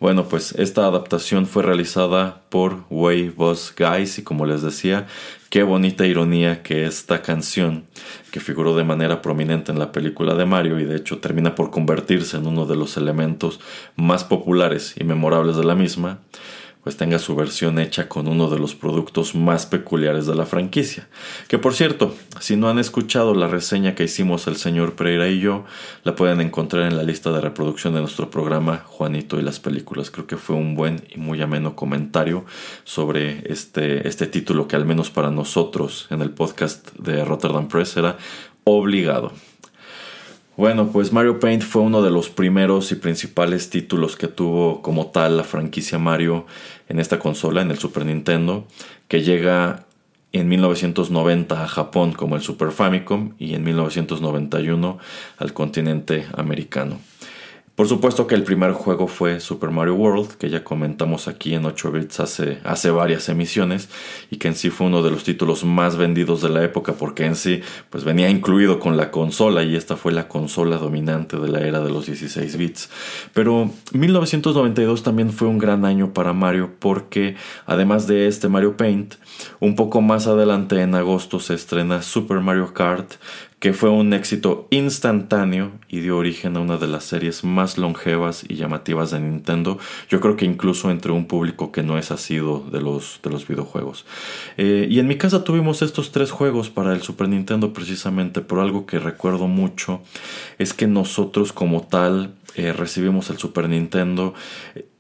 Bueno, 0.01 0.29
pues 0.29 0.53
esta 0.53 0.87
adaptación 0.87 1.47
fue 1.47 1.65
realizada 1.65 2.43
por 2.51 2.85
Way 2.89 3.31
Boss 3.31 3.75
Guys 3.77 4.19
y 4.21 4.23
como 4.23 4.47
les 4.47 4.63
decía, 4.63 5.09
qué 5.51 5.65
bonita 5.65 6.07
ironía 6.07 6.63
que 6.63 6.85
esta 6.85 7.21
canción, 7.21 7.85
que 8.31 8.39
figuró 8.39 8.77
de 8.77 8.85
manera 8.85 9.21
prominente 9.23 9.73
en 9.73 9.81
la 9.81 9.91
película 9.91 10.37
de 10.37 10.47
Mario 10.47 10.79
y 10.79 10.85
de 10.85 10.95
hecho 10.95 11.19
termina 11.19 11.57
por 11.57 11.73
convertirse 11.73 12.37
en 12.37 12.47
uno 12.47 12.65
de 12.65 12.77
los 12.77 12.97
elementos 12.97 13.59
más 13.97 14.23
populares 14.23 14.95
y 14.97 15.03
memorables 15.03 15.57
de 15.57 15.65
la 15.65 15.75
misma, 15.75 16.21
pues 16.89 16.97
tenga 16.97 17.19
su 17.19 17.37
versión 17.37 17.79
hecha 17.79 18.09
con 18.09 18.29
uno 18.29 18.49
de 18.49 18.59
los 18.59 18.75
productos 18.75 19.35
más 19.35 19.67
peculiares 19.67 20.25
de 20.25 20.35
la 20.35 20.47
franquicia. 20.47 21.07
Que 21.47 21.59
por 21.59 21.75
cierto, 21.75 22.15
si 22.41 22.57
no 22.57 22.71
han 22.71 22.79
escuchado 22.79 23.35
la 23.35 23.47
reseña 23.47 23.95
que 23.95 24.05
hicimos 24.05 24.47
el 24.47 24.57
señor 24.57 24.95
Pereira 24.95 25.29
y 25.29 25.39
yo, 25.39 25.67
la 26.03 26.15
pueden 26.15 26.41
encontrar 26.41 26.87
en 26.91 26.97
la 26.97 27.03
lista 27.03 27.31
de 27.31 27.43
reproducción 27.43 27.93
de 27.93 28.01
nuestro 28.01 28.31
programa 28.31 28.85
Juanito 28.87 29.39
y 29.39 29.43
las 29.43 29.61
películas. 29.61 30.11
Creo 30.11 30.27
que 30.27 30.39
fue 30.39 30.57
un 30.57 30.77
buen 30.77 31.03
y 31.15 31.19
muy 31.19 31.43
ameno 31.43 31.77
comentario 31.77 32.47
sobre 32.85 33.43
este, 33.53 34.09
este 34.09 34.27
título 34.27 34.67
que 34.67 34.77
al 34.77 34.87
menos 34.87 35.11
para 35.11 35.31
nosotros 35.31 36.07
en 36.09 36.23
el 36.23 36.31
podcast 36.31 36.91
de 36.97 37.23
Rotterdam 37.23 37.69
Press 37.69 37.99
era 37.99 38.17
obligado. 38.65 39.35
Bueno, 40.59 40.91
pues 40.91 41.13
Mario 41.13 41.39
Paint 41.39 41.63
fue 41.63 41.83
uno 41.83 42.03
de 42.03 42.11
los 42.11 42.31
primeros 42.31 42.91
y 42.91 42.97
principales 42.97 43.71
títulos 43.71 44.17
que 44.17 44.27
tuvo 44.27 44.83
como 44.83 45.07
tal 45.07 45.37
la 45.37 45.45
franquicia 45.45 46.01
Mario 46.01 46.47
en 46.89 46.99
esta 46.99 47.19
consola, 47.19 47.63
en 47.63 47.71
el 47.71 47.79
Super 47.79 48.05
Nintendo, 48.07 48.67
que 49.09 49.23
llega 49.23 49.87
en 50.33 50.49
1990 50.49 51.63
a 51.63 51.69
Japón 51.69 52.13
como 52.13 52.37
el 52.37 52.43
Super 52.43 52.71
Famicom 52.71 53.33
y 53.39 53.55
en 53.55 53.65
1991 53.65 54.99
al 55.39 55.53
continente 55.53 56.27
americano. 56.35 56.99
Por 57.79 57.87
supuesto 57.87 58.27
que 58.27 58.35
el 58.35 58.43
primer 58.43 58.73
juego 58.73 59.07
fue 59.07 59.39
Super 59.39 59.71
Mario 59.71 59.95
World, 59.95 60.33
que 60.33 60.51
ya 60.51 60.65
comentamos 60.65 61.29
aquí 61.29 61.55
en 61.55 61.65
8 61.65 61.93
bits 61.93 62.19
hace, 62.19 62.59
hace 62.65 62.91
varias 62.91 63.29
emisiones, 63.29 63.89
y 64.33 64.39
que 64.39 64.49
en 64.49 64.57
sí 64.57 64.71
fue 64.71 64.89
uno 64.89 65.01
de 65.01 65.13
los 65.13 65.23
títulos 65.23 65.63
más 65.63 65.97
vendidos 65.97 66.43
de 66.43 66.49
la 66.49 66.65
época, 66.65 66.95
porque 66.95 67.25
en 67.25 67.37
sí 67.37 67.61
pues 67.89 68.03
venía 68.03 68.31
incluido 68.31 68.81
con 68.81 68.97
la 68.97 69.13
consola, 69.13 69.63
y 69.63 69.77
esta 69.77 69.95
fue 69.95 70.11
la 70.11 70.27
consola 70.27 70.77
dominante 70.77 71.37
de 71.37 71.47
la 71.47 71.61
era 71.61 71.79
de 71.79 71.91
los 71.91 72.07
16 72.07 72.57
bits. 72.57 72.91
Pero 73.33 73.71
1992 73.93 75.05
también 75.05 75.31
fue 75.31 75.47
un 75.47 75.59
gran 75.59 75.85
año 75.85 76.13
para 76.13 76.33
Mario, 76.33 76.73
porque 76.81 77.37
además 77.65 78.09
de 78.09 78.27
este 78.27 78.49
Mario 78.49 78.77
Paint, 78.77 79.15
un 79.61 79.77
poco 79.77 80.01
más 80.03 80.27
adelante 80.27 80.83
en 80.83 80.97
agosto 80.97 81.39
se 81.39 81.55
estrena 81.55 82.03
Super 82.03 82.41
Mario 82.41 82.75
Kart, 82.75 83.13
que 83.61 83.73
fue 83.73 83.91
un 83.91 84.13
éxito 84.13 84.69
instantáneo 84.71 85.73
y 85.89 86.01
dio 86.01 86.17
origen 86.17 86.57
a 86.57 86.61
una 86.61 86.77
de 86.77 86.87
las 86.87 87.05
series 87.05 87.43
más 87.43 87.77
longevas 87.77 88.45
y 88.49 88.55
llamativas 88.55 89.11
de 89.11 89.19
Nintendo. 89.19 89.79
Yo 90.09 90.21
creo 90.21 90.37
que 90.37 90.45
incluso 90.45 90.91
entre 90.91 91.11
un 91.11 91.27
público 91.27 91.73
que 91.73 91.83
no 91.83 91.99
es 91.99 92.13
asido 92.13 92.61
de 92.71 92.81
los, 92.81 93.19
de 93.23 93.31
los 93.31 93.49
videojuegos. 93.49 94.05
Eh, 94.57 94.87
y 94.89 95.01
en 95.01 95.09
mi 95.09 95.17
casa 95.17 95.43
tuvimos 95.43 95.83
estos 95.83 96.13
tres 96.13 96.31
juegos 96.31 96.71
para 96.71 96.93
el 96.93 97.03
Super 97.03 97.29
Nintendo 97.29 97.73
precisamente, 97.73 98.43
pero 98.43 98.63
algo 98.63 98.87
que 98.87 99.01
recuerdo 99.01 99.49
mucho 99.49 100.03
es 100.59 100.73
que 100.73 100.87
nosotros 100.87 101.53
como 101.53 101.83
tal 101.83 102.35
eh, 102.55 102.73
recibimos 102.73 103.31
el 103.31 103.39
Super 103.39 103.69
Nintendo. 103.69 104.35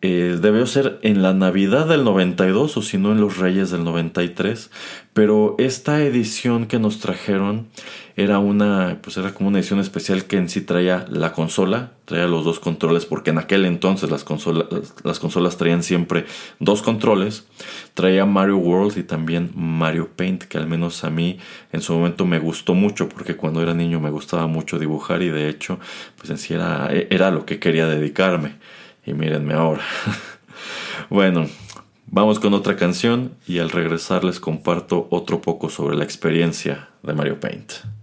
Eh, 0.00 0.38
debió 0.40 0.66
ser 0.66 0.98
en 1.02 1.22
la 1.22 1.34
Navidad 1.34 1.88
del 1.88 2.04
92 2.04 2.76
o 2.76 2.82
si 2.82 2.98
no 2.98 3.12
en 3.12 3.20
los 3.20 3.38
Reyes 3.38 3.70
del 3.70 3.84
93. 3.84 4.70
Pero 5.12 5.56
esta 5.58 6.02
edición 6.02 6.66
que 6.66 6.78
nos 6.78 7.00
trajeron 7.00 7.68
era 8.16 8.38
una, 8.38 8.98
pues 9.02 9.16
era 9.16 9.34
como 9.34 9.48
una 9.48 9.58
edición 9.58 9.80
especial 9.80 10.24
que 10.24 10.36
en 10.36 10.48
sí 10.48 10.60
traía 10.60 11.04
la 11.08 11.32
consola, 11.32 11.92
traía 12.08 12.26
los 12.26 12.42
dos 12.42 12.58
controles, 12.58 13.04
porque 13.04 13.30
en 13.30 13.38
aquel 13.38 13.66
entonces 13.66 14.10
las, 14.10 14.24
consolas, 14.24 14.66
las 15.04 15.18
consolas 15.18 15.58
traían 15.58 15.82
siempre 15.82 16.24
dos 16.58 16.80
controles. 16.80 17.46
Traía 17.92 18.24
Mario 18.24 18.56
World 18.56 18.96
y 18.96 19.02
también 19.02 19.50
Mario 19.54 20.08
Paint, 20.16 20.44
que 20.44 20.56
al 20.56 20.66
menos 20.66 21.04
a 21.04 21.10
mí 21.10 21.38
en 21.70 21.82
su 21.82 21.92
momento 21.92 22.24
me 22.24 22.38
gustó 22.38 22.72
mucho, 22.72 23.10
porque 23.10 23.36
cuando 23.36 23.62
era 23.62 23.74
niño 23.74 24.00
me 24.00 24.08
gustaba 24.08 24.46
mucho 24.46 24.78
dibujar 24.78 25.20
y 25.20 25.28
de 25.28 25.50
hecho, 25.50 25.80
pues 26.16 26.30
en 26.30 26.38
sí 26.38 26.54
era, 26.54 26.88
era 27.10 27.30
lo 27.30 27.44
que 27.44 27.58
quería 27.58 27.86
dedicarme. 27.86 28.54
Y 29.04 29.12
mírenme 29.12 29.52
ahora. 29.52 29.82
bueno, 31.10 31.46
vamos 32.06 32.40
con 32.40 32.54
otra 32.54 32.76
canción 32.76 33.32
y 33.46 33.58
al 33.58 33.68
regresar 33.68 34.24
les 34.24 34.40
comparto 34.40 35.08
otro 35.10 35.42
poco 35.42 35.68
sobre 35.68 35.94
la 35.94 36.04
experiencia 36.04 36.88
de 37.02 37.12
Mario 37.12 37.38
Paint. 37.38 37.97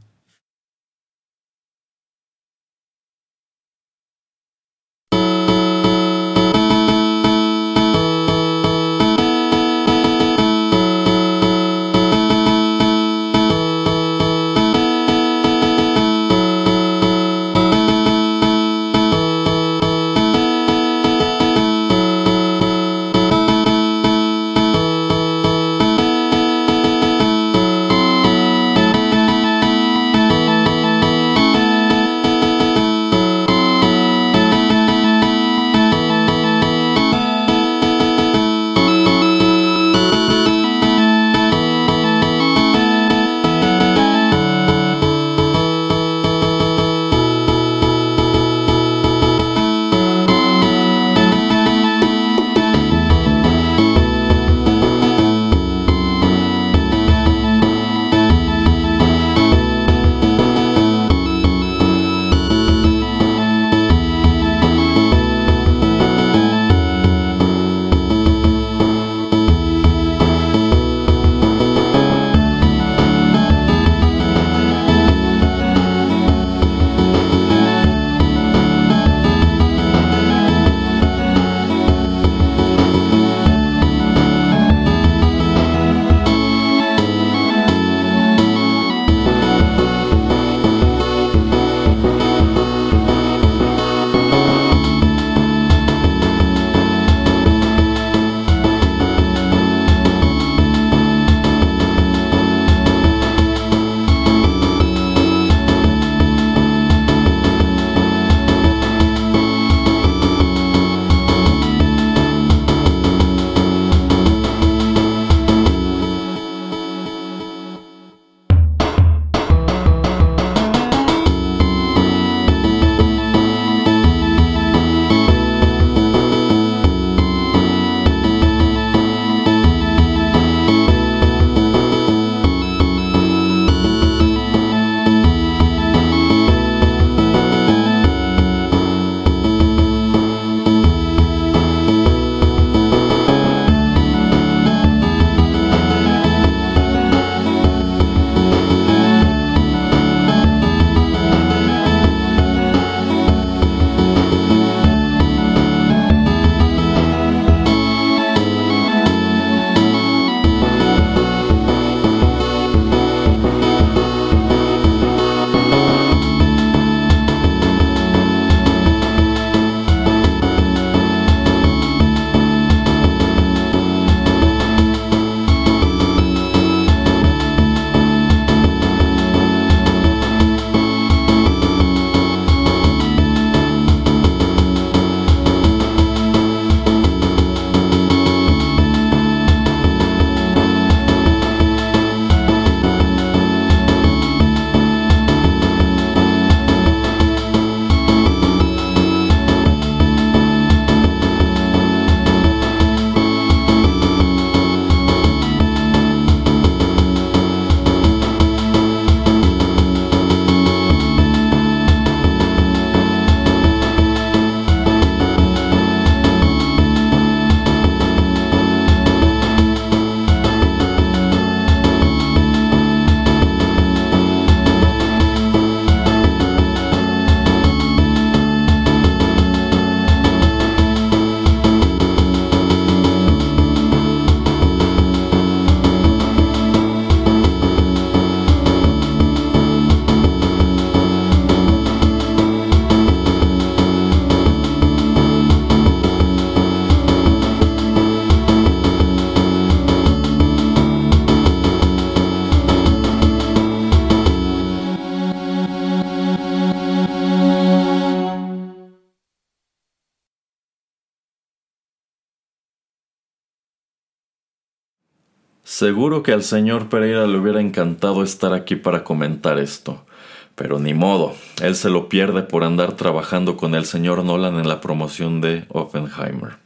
Seguro 265.65 266.21
que 266.21 266.31
al 266.31 266.43
señor 266.43 266.89
Pereira 266.89 267.25
le 267.25 267.39
hubiera 267.39 267.59
encantado 267.59 268.21
estar 268.21 268.53
aquí 268.53 268.75
para 268.75 269.03
comentar 269.03 269.57
esto. 269.57 270.05
Pero 270.53 270.77
ni 270.77 270.93
modo, 270.93 271.33
él 271.59 271.75
se 271.75 271.89
lo 271.89 272.07
pierde 272.07 272.43
por 272.43 272.63
andar 272.63 272.93
trabajando 272.93 273.57
con 273.57 273.73
el 273.73 273.85
señor 273.85 274.23
Nolan 274.23 274.59
en 274.59 274.67
la 274.67 274.79
promoción 274.79 275.41
de 275.41 275.65
Oppenheimer. 275.69 276.57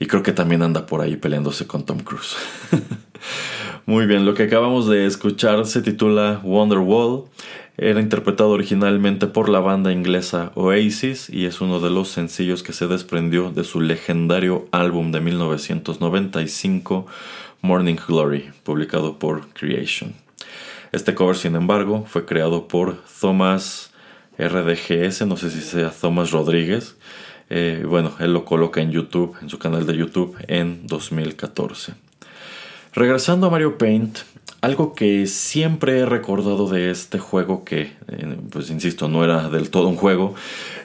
Y 0.00 0.06
creo 0.06 0.24
que 0.24 0.32
también 0.32 0.62
anda 0.62 0.84
por 0.84 1.00
ahí 1.00 1.14
peleándose 1.14 1.68
con 1.68 1.86
Tom 1.86 2.00
Cruise. 2.00 2.34
Muy 3.86 4.06
bien, 4.06 4.26
lo 4.26 4.34
que 4.34 4.42
acabamos 4.42 4.88
de 4.88 5.06
escuchar 5.06 5.64
se 5.64 5.80
titula 5.80 6.40
Wonderwall. 6.42 7.26
Era 7.76 8.00
interpretado 8.00 8.50
originalmente 8.50 9.28
por 9.28 9.48
la 9.48 9.60
banda 9.60 9.92
inglesa 9.92 10.50
Oasis 10.56 11.30
y 11.30 11.46
es 11.46 11.60
uno 11.60 11.78
de 11.78 11.90
los 11.90 12.08
sencillos 12.08 12.64
que 12.64 12.72
se 12.72 12.88
desprendió 12.88 13.50
de 13.50 13.62
su 13.62 13.80
legendario 13.80 14.66
álbum 14.72 15.12
de 15.12 15.20
1995 15.20 17.06
Morning 17.64 17.96
Glory, 17.96 18.50
publicado 18.62 19.18
por 19.18 19.48
Creation. 19.54 20.12
Este 20.92 21.14
cover, 21.14 21.34
sin 21.34 21.56
embargo, 21.56 22.04
fue 22.06 22.26
creado 22.26 22.68
por 22.68 23.02
Thomas 23.22 23.90
RDGS, 24.36 25.26
no 25.26 25.38
sé 25.38 25.50
si 25.50 25.62
sea 25.62 25.88
Thomas 25.88 26.30
Rodríguez. 26.30 26.98
Eh, 27.48 27.86
bueno, 27.88 28.12
él 28.20 28.34
lo 28.34 28.44
coloca 28.44 28.82
en 28.82 28.90
YouTube, 28.90 29.34
en 29.40 29.48
su 29.48 29.58
canal 29.58 29.86
de 29.86 29.96
YouTube, 29.96 30.36
en 30.46 30.86
2014. 30.86 31.94
Regresando 32.92 33.46
a 33.46 33.50
Mario 33.50 33.78
Paint, 33.78 34.18
algo 34.60 34.94
que 34.94 35.26
siempre 35.26 36.00
he 36.00 36.06
recordado 36.06 36.68
de 36.68 36.90
este 36.90 37.18
juego, 37.18 37.64
que 37.64 37.92
eh, 38.08 38.38
pues 38.50 38.68
insisto, 38.68 39.08
no 39.08 39.24
era 39.24 39.48
del 39.48 39.70
todo 39.70 39.88
un 39.88 39.96
juego, 39.96 40.34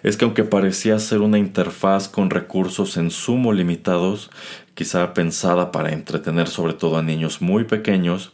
es 0.03 0.15
que 0.15 0.23
aunque 0.23 0.45
parecía 0.45 0.97
ser 0.99 1.19
una 1.19 1.39
interfaz 1.39 2.07
con 2.07 2.29
recursos 2.29 2.95
en 2.95 3.11
sumo 3.11 3.51
limitados, 3.51 4.31
quizá 4.79 5.13
pensada 5.13 5.73
para 5.73 5.91
entretener 5.91 6.47
sobre 6.47 6.71
todo 6.71 6.97
a 6.97 7.03
niños 7.03 7.41
muy 7.41 7.65
pequeños, 7.65 8.31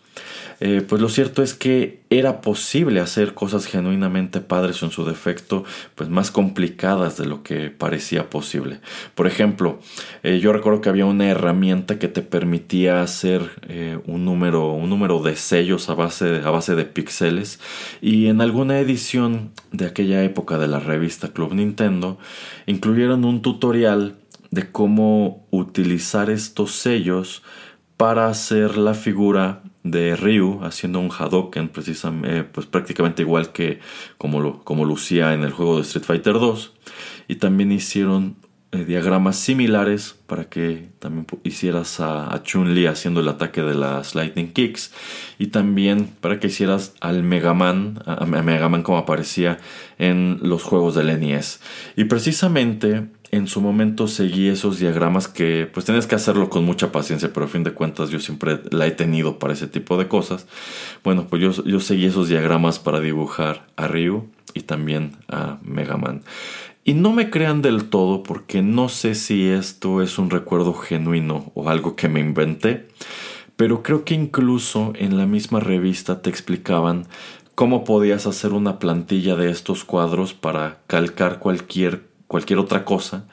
eh, 0.59 0.85
pues 0.87 1.01
lo 1.01 1.09
cierto 1.09 1.41
es 1.41 1.55
que 1.55 2.03
era 2.11 2.39
posible 2.41 2.99
hacer 2.99 3.33
cosas 3.33 3.65
genuinamente 3.65 4.41
padres 4.41 4.83
en 4.83 4.91
su 4.91 5.03
defecto, 5.05 5.63
pues 5.95 6.07
más 6.07 6.29
complicadas 6.29 7.17
de 7.17 7.25
lo 7.25 7.41
que 7.41 7.71
parecía 7.71 8.29
posible. 8.29 8.79
Por 9.15 9.25
ejemplo, 9.25 9.79
eh, 10.21 10.39
yo 10.39 10.53
recuerdo 10.53 10.81
que 10.81 10.89
había 10.89 11.07
una 11.07 11.27
herramienta 11.27 11.97
que 11.97 12.07
te 12.07 12.21
permitía 12.21 13.01
hacer 13.01 13.41
eh, 13.67 13.97
un, 14.05 14.23
número, 14.23 14.71
un 14.71 14.89
número 14.91 15.23
de 15.23 15.35
sellos 15.35 15.89
a 15.89 15.95
base, 15.95 16.41
a 16.45 16.51
base 16.51 16.75
de 16.75 16.85
píxeles 16.85 17.59
y 18.01 18.27
en 18.27 18.39
alguna 18.39 18.79
edición 18.79 19.49
de 19.71 19.87
aquella 19.87 20.23
época 20.23 20.59
de 20.59 20.67
la 20.67 20.79
revista 20.79 21.29
Club 21.29 21.55
Nintendo 21.55 22.19
incluyeron 22.67 23.25
un 23.25 23.41
tutorial 23.41 24.15
de 24.55 24.71
cómo 24.71 25.45
utilizar 25.51 26.29
estos 26.29 26.71
sellos 26.71 27.43
para 27.97 28.29
hacer 28.29 28.77
la 28.77 28.93
figura 28.93 29.61
de 29.83 30.15
Ryu 30.15 30.61
haciendo 30.63 30.99
un 31.01 31.11
Hadoken 31.11 31.67
precisamente, 31.67 32.45
pues 32.45 32.65
prácticamente 32.65 33.21
igual 33.21 33.51
que 33.51 33.81
como, 34.17 34.39
lo, 34.39 34.63
como 34.63 34.85
lucía 34.85 35.33
en 35.33 35.43
el 35.43 35.51
juego 35.51 35.75
de 35.75 35.81
Street 35.81 36.05
Fighter 36.05 36.35
2 36.35 36.73
y 37.27 37.35
también 37.35 37.73
hicieron 37.73 38.37
eh, 38.71 38.85
diagramas 38.85 39.35
similares 39.35 40.15
para 40.25 40.45
que 40.45 40.89
también 40.99 41.27
hicieras 41.43 41.99
a, 41.99 42.41
Chun-Li 42.41 42.87
haciendo 42.87 43.19
el 43.19 43.27
ataque 43.27 43.61
de 43.61 43.75
las 43.75 44.15
Lightning 44.15 44.53
Kicks 44.53 44.93
y 45.37 45.47
también 45.47 46.07
para 46.21 46.39
que 46.39 46.47
hicieras 46.47 46.93
al 47.01 47.23
Mega 47.23 47.53
Man, 47.53 48.01
a, 48.05 48.25
Mega 48.25 48.69
Man 48.69 48.83
como 48.83 48.97
aparecía 48.99 49.59
en 49.97 50.39
los 50.41 50.63
juegos 50.63 50.95
del 50.95 51.07
NES. 51.19 51.59
Y 51.97 52.05
precisamente 52.05 53.07
en 53.35 53.47
su 53.47 53.61
momento 53.61 54.07
seguí 54.07 54.47
esos 54.47 54.79
diagramas 54.79 55.27
que 55.27 55.69
pues 55.73 55.85
tienes 55.85 56.07
que 56.07 56.15
hacerlo 56.15 56.49
con 56.49 56.63
mucha 56.63 56.91
paciencia, 56.91 57.31
pero 57.33 57.45
a 57.45 57.49
fin 57.49 57.63
de 57.63 57.73
cuentas 57.73 58.09
yo 58.09 58.19
siempre 58.19 58.61
la 58.71 58.87
he 58.87 58.91
tenido 58.91 59.39
para 59.39 59.53
ese 59.53 59.67
tipo 59.67 59.97
de 59.97 60.07
cosas. 60.07 60.47
Bueno, 61.03 61.27
pues 61.29 61.41
yo, 61.41 61.63
yo 61.65 61.79
seguí 61.79 62.05
esos 62.05 62.29
diagramas 62.29 62.79
para 62.79 62.99
dibujar 62.99 63.67
a 63.75 63.87
Ryu 63.87 64.27
y 64.53 64.61
también 64.61 65.17
a 65.27 65.57
Mega 65.63 65.97
Man. 65.97 66.23
Y 66.83 66.93
no 66.93 67.11
me 67.11 67.29
crean 67.29 67.61
del 67.61 67.85
todo 67.89 68.21
porque 68.21 68.61
no 68.61 68.89
sé 68.89 69.15
si 69.15 69.47
esto 69.47 70.01
es 70.01 70.19
un 70.19 70.29
recuerdo 70.29 70.73
genuino 70.73 71.51
o 71.55 71.69
algo 71.69 71.95
que 71.95 72.07
me 72.07 72.19
inventé, 72.19 72.87
pero 73.55 73.81
creo 73.81 74.05
que 74.05 74.13
incluso 74.13 74.93
en 74.95 75.17
la 75.17 75.25
misma 75.25 75.59
revista 75.59 76.21
te 76.21 76.29
explicaban 76.29 77.07
cómo 77.55 77.85
podías 77.85 78.27
hacer 78.27 78.53
una 78.53 78.79
plantilla 78.79 79.35
de 79.35 79.49
estos 79.49 79.83
cuadros 79.83 80.33
para 80.33 80.79
calcar 80.87 81.39
cualquier 81.39 82.04
cualquier 82.27 82.59
otra 82.59 82.85
cosa 82.85 83.27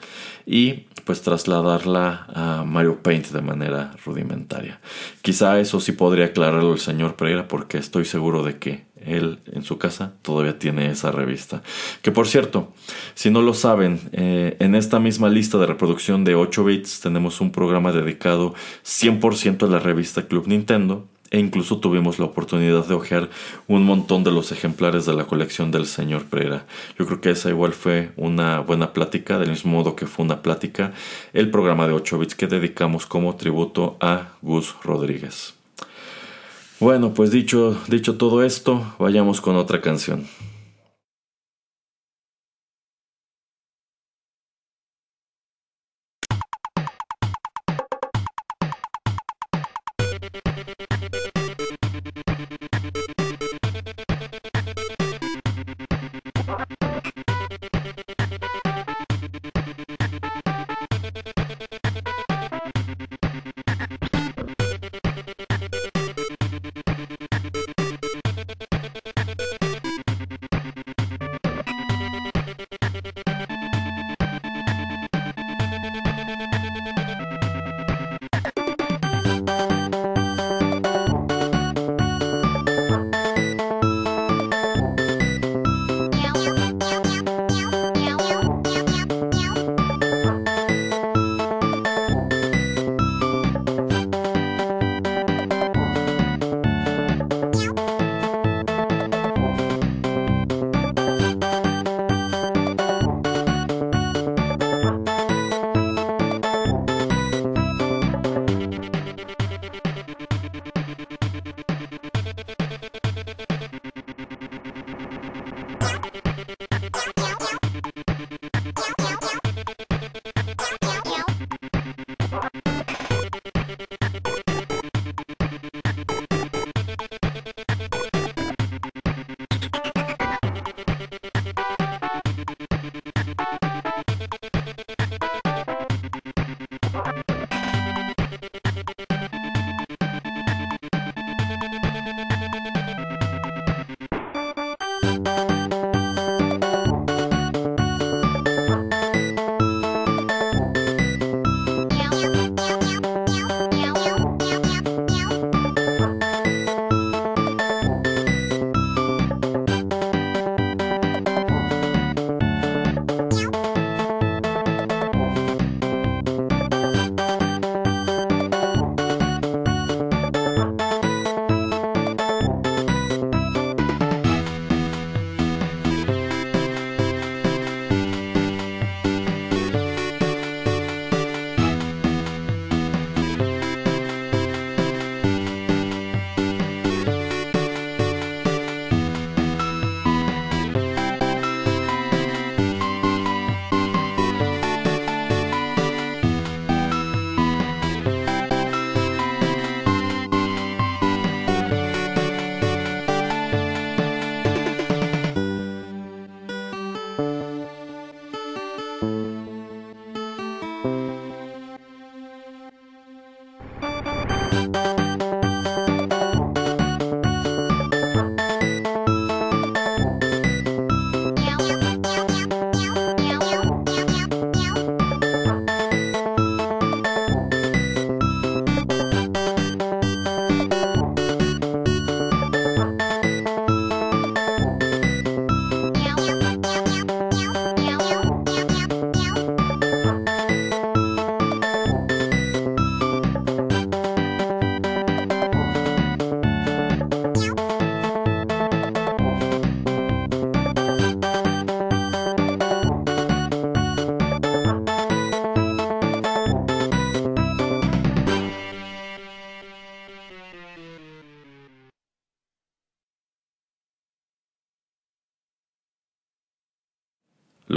y 0.45 0.85
pues 1.05 1.21
trasladarla 1.21 2.27
a 2.33 2.63
Mario 2.63 3.01
Paint 3.01 3.27
de 3.27 3.41
manera 3.41 3.91
rudimentaria. 4.05 4.79
Quizá 5.21 5.59
eso 5.59 5.79
sí 5.79 5.91
podría 5.91 6.25
aclararlo 6.25 6.73
el 6.73 6.79
señor 6.79 7.15
Pereira 7.15 7.47
porque 7.47 7.77
estoy 7.77 8.05
seguro 8.05 8.43
de 8.43 8.57
que 8.57 8.85
él 9.05 9.39
en 9.51 9.63
su 9.63 9.77
casa 9.77 10.13
todavía 10.21 10.59
tiene 10.59 10.89
esa 10.89 11.11
revista. 11.11 11.61
Que 12.01 12.11
por 12.11 12.27
cierto, 12.27 12.73
si 13.15 13.29
no 13.31 13.41
lo 13.41 13.53
saben, 13.53 13.99
eh, 14.13 14.55
en 14.59 14.75
esta 14.75 14.99
misma 14.99 15.29
lista 15.29 15.57
de 15.57 15.65
reproducción 15.65 16.23
de 16.23 16.35
8 16.35 16.63
bits 16.63 17.01
tenemos 17.01 17.41
un 17.41 17.51
programa 17.51 17.91
dedicado 17.91 18.53
100% 18.85 19.63
a 19.63 19.69
la 19.69 19.79
revista 19.79 20.27
Club 20.27 20.47
Nintendo 20.47 21.07
e 21.33 21.39
incluso 21.39 21.79
tuvimos 21.79 22.19
la 22.19 22.25
oportunidad 22.25 22.85
de 22.85 22.93
hojear 22.93 23.29
un 23.67 23.83
montón 23.83 24.23
de 24.23 24.31
los 24.31 24.51
ejemplares 24.51 25.05
de 25.07 25.13
la 25.13 25.25
colección 25.25 25.71
del 25.71 25.87
señor 25.87 26.25
Pereira. 26.25 26.67
Yo 26.97 27.07
creo 27.07 27.21
que 27.21 27.31
esa 27.31 27.49
igual 27.49 27.73
fue 27.73 28.11
una 28.15 28.59
buena 28.59 28.93
plática, 28.93 29.39
del 29.39 29.49
mismo 29.49 29.73
modo 29.73 29.95
que 29.95 30.05
fue 30.05 30.23
una 30.23 30.43
plática 30.43 30.93
el 31.33 31.49
programa 31.49 31.87
de 31.87 31.93
8 31.93 32.19
bits 32.19 32.35
que 32.35 32.45
dedicamos 32.45 33.07
como 33.07 33.35
tributo 33.35 33.97
a 33.99 34.29
Gus 34.43 34.75
Rodríguez. 34.83 35.55
Bueno, 36.79 37.15
pues 37.15 37.31
dicho, 37.31 37.77
dicho 37.87 38.15
todo 38.15 38.43
esto, 38.43 38.95
vayamos 38.99 39.41
con 39.41 39.55
otra 39.55 39.81
canción. 39.81 40.27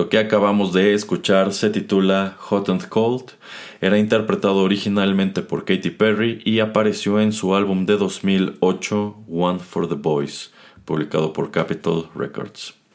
Lo 0.06 0.10
que 0.10 0.18
acabamos 0.18 0.72
de 0.72 0.94
escuchar 0.94 1.52
se 1.52 1.68
titula 1.68 2.36
Hot 2.38 2.68
and 2.68 2.86
Cold, 2.88 3.32
era 3.80 3.98
interpretado 3.98 4.58
originalmente 4.58 5.42
por 5.42 5.64
Katy 5.64 5.90
Perry 5.90 6.40
y 6.44 6.60
apareció 6.60 7.18
en 7.18 7.32
su 7.32 7.56
álbum 7.56 7.86
de 7.86 7.96
2008 7.96 9.16
One 9.28 9.58
for 9.58 9.88
the 9.88 9.96
Boys, 9.96 10.52
publicado 10.84 11.32
por 11.32 11.50
Capitol 11.50 12.08
Records. 12.14 12.86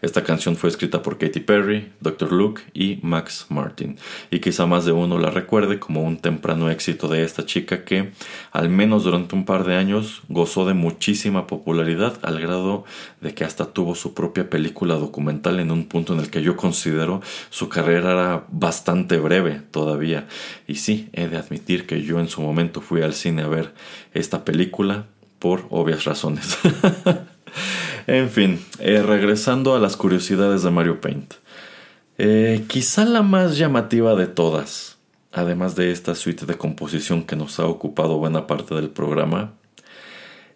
Esta 0.00 0.22
canción 0.24 0.56
fue 0.56 0.70
escrita 0.70 1.02
por 1.02 1.18
Katy 1.18 1.40
Perry, 1.40 1.92
Dr. 2.00 2.32
Luke 2.32 2.62
y 2.72 2.98
Max 3.02 3.46
Martin, 3.48 3.98
y 4.30 4.40
quizá 4.40 4.66
más 4.66 4.84
de 4.84 4.92
uno 4.92 5.18
la 5.18 5.30
recuerde 5.30 5.78
como 5.78 6.02
un 6.02 6.18
temprano 6.18 6.70
éxito 6.70 7.08
de 7.08 7.24
esta 7.24 7.46
chica 7.46 7.84
que, 7.84 8.12
al 8.52 8.68
menos 8.68 9.04
durante 9.04 9.34
un 9.34 9.44
par 9.44 9.64
de 9.64 9.76
años, 9.76 10.22
gozó 10.28 10.66
de 10.66 10.74
muchísima 10.74 11.46
popularidad 11.46 12.18
al 12.22 12.40
grado 12.40 12.84
de 13.20 13.34
que 13.34 13.44
hasta 13.44 13.72
tuvo 13.72 13.94
su 13.94 14.14
propia 14.14 14.48
película 14.48 14.94
documental 14.96 15.60
en 15.60 15.70
un 15.70 15.86
punto 15.86 16.14
en 16.14 16.20
el 16.20 16.30
que 16.30 16.42
yo 16.42 16.56
considero 16.56 17.20
su 17.50 17.68
carrera 17.68 18.12
era 18.12 18.44
bastante 18.50 19.18
breve 19.18 19.62
todavía. 19.70 20.26
Y 20.66 20.76
sí, 20.76 21.08
he 21.12 21.28
de 21.28 21.36
admitir 21.36 21.86
que 21.86 22.02
yo 22.02 22.20
en 22.20 22.28
su 22.28 22.42
momento 22.42 22.80
fui 22.80 23.02
al 23.02 23.14
cine 23.14 23.42
a 23.42 23.48
ver 23.48 23.74
esta 24.14 24.44
película 24.44 25.06
por 25.38 25.66
obvias 25.70 26.04
razones. 26.04 26.58
En 28.08 28.30
fin, 28.30 28.58
eh, 28.78 29.02
regresando 29.02 29.76
a 29.76 29.78
las 29.78 29.98
curiosidades 29.98 30.62
de 30.62 30.70
Mario 30.70 30.98
Paint. 31.02 31.34
Eh, 32.16 32.64
quizá 32.66 33.04
la 33.04 33.20
más 33.20 33.58
llamativa 33.58 34.14
de 34.14 34.26
todas, 34.26 34.96
además 35.30 35.76
de 35.76 35.92
esta 35.92 36.14
suite 36.14 36.46
de 36.46 36.56
composición 36.56 37.24
que 37.24 37.36
nos 37.36 37.60
ha 37.60 37.66
ocupado 37.66 38.16
buena 38.16 38.46
parte 38.46 38.74
del 38.74 38.88
programa, 38.88 39.52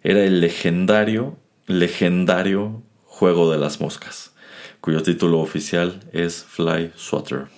era 0.03 0.25
el 0.25 0.41
legendario, 0.41 1.37
legendario 1.67 2.83
Juego 3.05 3.53
de 3.53 3.59
las 3.59 3.83
Moscas, 3.83 4.33
cuyo 4.81 5.03
título 5.03 5.41
oficial 5.41 6.01
es 6.15 6.45
Fly 6.45 6.93
Swatter. 6.97 7.49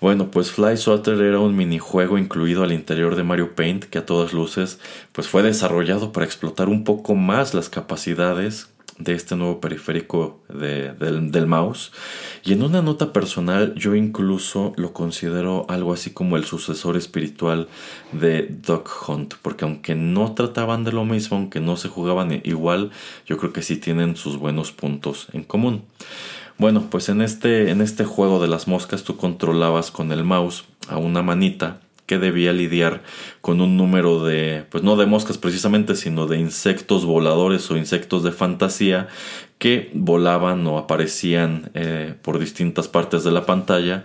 Bueno, 0.00 0.32
pues 0.32 0.50
Fly 0.50 0.76
Swatter 0.76 1.22
era 1.22 1.38
un 1.38 1.54
minijuego 1.54 2.18
incluido 2.18 2.64
al 2.64 2.72
interior 2.72 3.14
de 3.14 3.22
Mario 3.22 3.54
Paint 3.54 3.84
que 3.84 3.98
a 3.98 4.04
todas 4.04 4.32
luces 4.32 4.80
pues 5.12 5.28
fue 5.28 5.44
desarrollado 5.44 6.10
para 6.10 6.26
explotar 6.26 6.68
un 6.68 6.82
poco 6.82 7.14
más 7.14 7.54
las 7.54 7.68
capacidades 7.68 8.70
de 8.98 9.14
este 9.14 9.36
nuevo 9.36 9.60
periférico 9.60 10.40
del, 10.48 11.46
mouse. 11.46 11.92
Y 12.44 12.52
en 12.52 12.62
una 12.62 12.82
nota 12.82 13.12
personal 13.12 13.74
yo 13.74 13.94
incluso 13.94 14.72
lo 14.76 14.92
considero 14.92 15.66
algo 15.68 15.92
así 15.92 16.10
como 16.10 16.36
el 16.36 16.44
sucesor 16.44 16.96
espiritual 16.96 17.68
de 18.12 18.42
Duck 18.42 18.90
Hunt, 19.08 19.34
porque 19.42 19.64
aunque 19.64 19.94
no 19.94 20.32
trataban 20.34 20.84
de 20.84 20.92
lo 20.92 21.04
mismo, 21.04 21.36
aunque 21.36 21.60
no 21.60 21.76
se 21.76 21.88
jugaban 21.88 22.40
igual, 22.44 22.90
yo 23.26 23.36
creo 23.36 23.52
que 23.52 23.62
sí 23.62 23.76
tienen 23.76 24.16
sus 24.16 24.38
buenos 24.38 24.72
puntos 24.72 25.28
en 25.32 25.44
común. 25.44 25.84
Bueno, 26.58 26.88
pues 26.90 27.10
en 27.10 27.20
este, 27.20 27.70
en 27.70 27.82
este 27.82 28.04
juego 28.04 28.40
de 28.40 28.48
las 28.48 28.66
moscas 28.66 29.02
tú 29.02 29.16
controlabas 29.16 29.90
con 29.90 30.10
el 30.10 30.24
mouse 30.24 30.64
a 30.88 30.96
una 30.96 31.22
manita 31.22 31.80
que 32.06 32.18
debía 32.18 32.52
lidiar 32.52 33.02
con 33.40 33.60
un 33.60 33.76
número 33.76 34.24
de, 34.24 34.64
pues 34.70 34.82
no 34.84 34.96
de 34.96 35.06
moscas 35.06 35.38
precisamente, 35.38 35.96
sino 35.96 36.26
de 36.26 36.38
insectos 36.38 37.04
voladores 37.04 37.70
o 37.70 37.76
insectos 37.76 38.22
de 38.22 38.32
fantasía 38.32 39.08
que 39.58 39.90
volaban 39.94 40.66
o 40.66 40.78
aparecían 40.78 41.70
eh, 41.74 42.14
por 42.22 42.38
distintas 42.38 42.88
partes 42.88 43.24
de 43.24 43.32
la 43.32 43.46
pantalla 43.46 44.04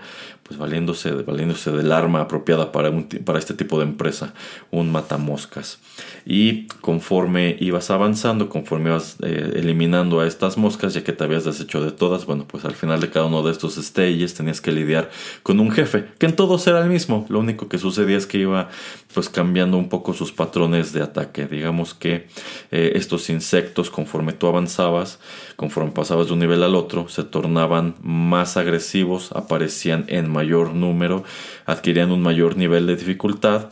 pues 0.52 0.60
valiéndose, 0.60 1.12
valiéndose 1.12 1.72
del 1.72 1.94
arma 1.94 2.20
apropiada 2.20 2.74
para, 2.74 2.92
para 3.24 3.40
este 3.40 3.54
tipo 3.54 3.78
de 3.78 3.86
empresa, 3.86 4.34
un 4.70 4.92
matamoscas. 4.92 5.80
Y 6.26 6.68
conforme 6.82 7.56
ibas 7.62 7.90
avanzando, 7.90 8.50
conforme 8.50 8.90
ibas 8.90 9.16
eh, 9.24 9.54
eliminando 9.56 10.20
a 10.20 10.28
estas 10.28 10.58
moscas, 10.58 10.94
ya 10.94 11.06
que 11.06 11.14
te 11.14 11.24
habías 11.24 11.46
deshecho 11.46 11.82
de 11.82 11.94
todas, 11.94 12.26
bueno, 12.26 12.46
pues 12.50 12.66
al 12.66 12.76
final 12.76 13.00
de 13.00 13.10
cada 13.10 13.28
uno 13.28 13.44
de 13.44 13.52
estos 13.54 13.76
stages 13.76 14.34
tenías 14.34 14.60
que 14.60 14.74
lidiar 14.74 15.10
con 15.42 15.62
un 15.62 15.72
jefe, 15.72 16.10
que 16.18 16.26
en 16.26 16.36
todos 16.36 16.68
era 16.68 16.84
el 16.84 16.90
mismo. 16.90 17.26
Lo 17.30 17.40
único 17.40 17.70
que 17.70 17.78
sucedía 17.78 18.18
es 18.18 18.28
que 18.28 18.40
iba 18.40 18.68
pues 19.14 19.30
cambiando 19.30 19.78
un 19.78 19.90
poco 19.90 20.14
sus 20.14 20.32
patrones 20.32 20.94
de 20.94 21.02
ataque. 21.02 21.46
Digamos 21.46 21.94
que 21.94 22.28
eh, 22.72 22.94
estos 22.96 23.30
insectos, 23.30 23.90
conforme 23.90 24.34
tú 24.34 24.48
avanzabas, 24.48 25.20
conforme 25.56 25.92
pasabas 25.92 26.28
de 26.28 26.34
un 26.34 26.40
nivel 26.40 26.64
al 26.64 26.76
otro, 26.76 27.10
se 27.10 27.24
tornaban 27.24 27.96
más 28.02 28.58
agresivos, 28.58 29.32
aparecían 29.34 30.06
en 30.08 30.30
mayor 30.30 30.74
número, 30.74 31.24
adquirían 31.66 32.12
un 32.12 32.22
mayor 32.22 32.58
nivel 32.58 32.88
de 32.88 32.96
dificultad 32.96 33.70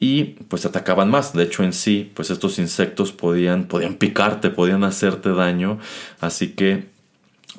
y 0.00 0.24
pues 0.48 0.66
atacaban 0.66 1.10
más. 1.10 1.32
De 1.32 1.44
hecho 1.44 1.64
en 1.64 1.72
sí, 1.72 2.10
pues 2.14 2.30
estos 2.30 2.58
insectos 2.58 3.12
podían, 3.12 3.64
podían 3.64 3.94
picarte, 3.94 4.50
podían 4.50 4.84
hacerte 4.84 5.30
daño, 5.30 5.78
así 6.20 6.50
que 6.50 6.97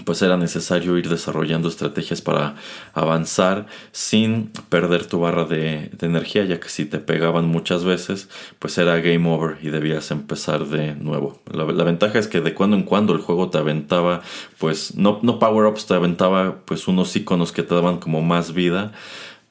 pues 0.05 0.21
era 0.21 0.37
necesario 0.37 0.97
ir 0.97 1.09
desarrollando 1.09 1.67
estrategias 1.67 2.21
para 2.21 2.55
avanzar 2.93 3.65
sin 3.91 4.51
perder 4.69 5.05
tu 5.05 5.19
barra 5.19 5.45
de, 5.45 5.91
energía, 6.01 6.45
ya 6.45 6.59
que 6.59 6.69
si 6.69 6.85
te 6.85 6.99
pegaban 6.99 7.47
muchas 7.47 7.83
veces, 7.83 8.29
pues 8.59 8.77
era 8.77 8.99
game 8.99 9.29
over 9.29 9.57
y 9.61 9.69
debías 9.69 10.11
empezar 10.11 10.67
de 10.67 10.95
nuevo. 10.95 11.41
La, 11.51 11.65
ventaja 11.65 12.19
es 12.19 12.27
que 12.27 12.41
de 12.41 12.53
cuando 12.53 12.77
en 12.77 12.83
cuando 12.83 13.13
el 13.13 13.19
juego 13.19 13.49
te 13.49 13.57
aventaba, 13.57 14.21
pues 14.57 14.95
no, 14.95 15.19
no 15.21 15.39
power-ups, 15.39 15.87
te 15.87 15.95
aventaba 15.95 16.59
pues 16.65 16.87
unos 16.87 17.15
iconos 17.15 17.51
que 17.51 17.63
te 17.63 17.75
daban 17.75 17.97
como 17.97 18.21
más 18.21 18.53
vida 18.53 18.93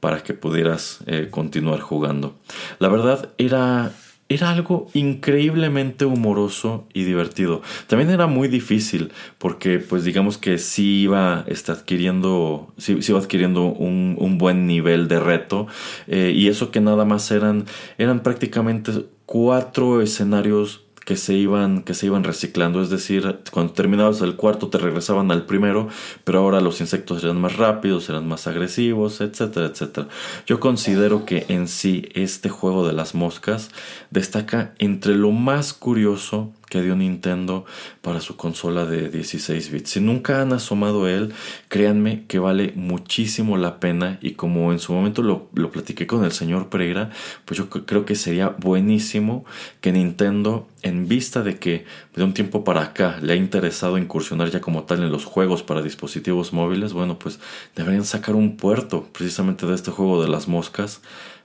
para 0.01 0.22
que 0.22 0.35
pudieras 0.35 1.01
eh, 1.07 1.29
continuar 1.31 1.81
jugando. 1.81 2.37
La 2.79 2.88
verdad 2.88 3.31
era 3.38 3.92
era 4.28 4.50
algo 4.50 4.88
increíblemente 4.92 6.04
humoroso 6.04 6.86
y 6.92 7.04
divertido. 7.04 7.62
También 7.86 8.10
era 8.10 8.26
muy 8.26 8.48
difícil 8.48 9.10
porque 9.38 9.78
pues 9.78 10.04
digamos 10.04 10.36
que 10.36 10.58
sí 10.58 11.02
iba 11.02 11.44
está 11.46 11.72
adquiriendo, 11.72 12.72
sí, 12.76 12.98
iba 13.08 13.18
adquiriendo 13.18 13.64
un, 13.64 14.16
un, 14.18 14.36
buen 14.36 14.66
nivel 14.66 15.08
de 15.08 15.18
reto 15.18 15.66
eh, 16.06 16.32
y 16.34 16.48
eso 16.48 16.70
que 16.70 16.80
nada 16.80 17.04
más 17.06 17.30
eran, 17.30 17.64
eran 17.96 18.22
prácticamente 18.22 19.06
cuatro 19.24 20.02
escenarios 20.02 20.84
que 21.09 21.16
se 21.16 21.33
iban 21.33 21.85
que 21.85 21.94
se 21.94 22.05
iban 22.05 22.23
reciclando, 22.23 22.83
es 22.83 22.90
decir, 22.90 23.40
cuando 23.51 23.73
terminabas 23.73 24.21
el 24.21 24.37
cuarto 24.37 24.68
te 24.68 24.77
regresaban 24.77 25.31
al 25.31 25.47
primero, 25.47 25.88
pero 26.23 26.40
ahora 26.40 26.61
los 26.61 26.83
insectos 26.83 27.25
eran 27.25 27.40
más 27.40 27.57
rápidos, 27.57 28.11
eran 28.11 28.29
más 28.29 28.47
agresivos, 28.47 29.23
etcétera, 29.23 29.68
etcétera. 29.68 30.09
Yo 30.44 30.61
considero 30.61 31.25
que 31.25 31.47
en 31.49 31.66
sí 31.66 32.11
este 32.12 32.51
juego 32.51 32.87
de 32.87 32.92
las 32.92 33.14
moscas 33.14 33.71
destaca 34.11 34.75
entre 34.79 35.14
lo 35.14 35.31
más 35.31 35.73
curioso 35.73 36.53
que 36.68 36.83
dio 36.83 36.96
Nintendo 36.96 37.64
para 38.02 38.20
su 38.20 38.37
consola 38.37 38.85
de 38.85 39.09
16 39.09 39.70
bits. 39.70 39.90
Si 39.90 40.00
nunca 40.00 40.42
han 40.42 40.52
asomado 40.52 41.09
él, 41.09 41.33
créanme 41.68 42.24
que 42.26 42.38
vale 42.38 42.72
muchísimo 42.76 43.57
la 43.57 43.81
pena 43.81 44.18
y 44.20 44.33
como 44.33 44.72
en 44.72 44.78
su 44.78 44.92
momento 44.92 45.22
lo, 45.22 45.48
lo 45.54 45.70
platiqué 45.70 46.07
con 46.07 46.24
el 46.24 46.33
señor 46.33 46.68
Pereira, 46.68 47.11
pues 47.44 47.59
yo 47.59 47.68
creo 47.68 48.04
que 48.04 48.14
sería 48.14 48.48
buenísimo 48.48 49.44
que 49.81 49.92
Nintendo, 49.92 50.68
en 50.83 51.09
vista 51.09 51.42
de 51.42 51.59
que 51.59 51.85
de 52.14 52.24
un 52.24 52.35
tiempo 52.35 52.64
para 52.64 52.83
acá 52.83 53.18
le 53.22 53.33
ha 53.33 53.37
interesado 53.37 53.98
incursionar 53.98 54.50
ya 54.50 54.61
como 54.61 54.85
tal 54.85 55.02
en 55.02 55.11
los 55.11 55.24
juegos 55.24 55.62
para 55.62 55.83
dispositivos 55.83 56.52
móviles, 56.52 56.92
bueno, 56.92 57.18
pues 57.18 57.40
deberían 57.74 58.04
sacar 58.04 58.35
un 58.35 58.57
puerto 58.57 59.09
precisamente 59.12 59.66
de 59.66 59.74
este 59.74 59.90
juego 59.90 60.22
de 60.22 60.28
las 60.28 60.48
moscas 60.48 61.00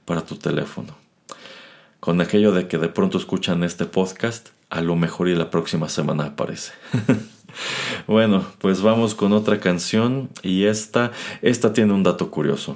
para 0.06 0.26
tu 0.26 0.36
teléfono. 0.36 0.96
Con 2.00 2.20
aquello 2.20 2.52
de 2.52 2.68
que 2.68 2.78
de 2.78 2.90
pronto 2.90 3.18
escuchan 3.18 3.64
este 3.64 3.86
podcast, 3.86 4.50
a 4.74 4.82
lo 4.82 4.96
mejor 4.96 5.30
y 5.30 5.36
la 5.36 5.52
próxima 5.52 5.88
semana 5.88 6.26
aparece. 6.26 6.72
bueno, 8.08 8.44
pues 8.58 8.82
vamos 8.82 9.14
con 9.14 9.32
otra 9.32 9.60
canción 9.60 10.30
y 10.42 10.66
esta, 10.66 11.12
esta 11.44 11.74
tiene 11.74 11.94
un 11.94 12.02
dato 12.02 12.32
curioso. 12.32 12.76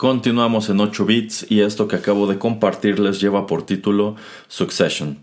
Continuamos 0.00 0.70
en 0.70 0.80
8 0.80 1.04
bits 1.04 1.46
y 1.50 1.60
esto 1.60 1.86
que 1.86 1.96
acabo 1.96 2.26
de 2.26 2.38
compartirles 2.38 3.20
lleva 3.20 3.46
por 3.46 3.66
título 3.66 4.16
Succession. 4.48 5.18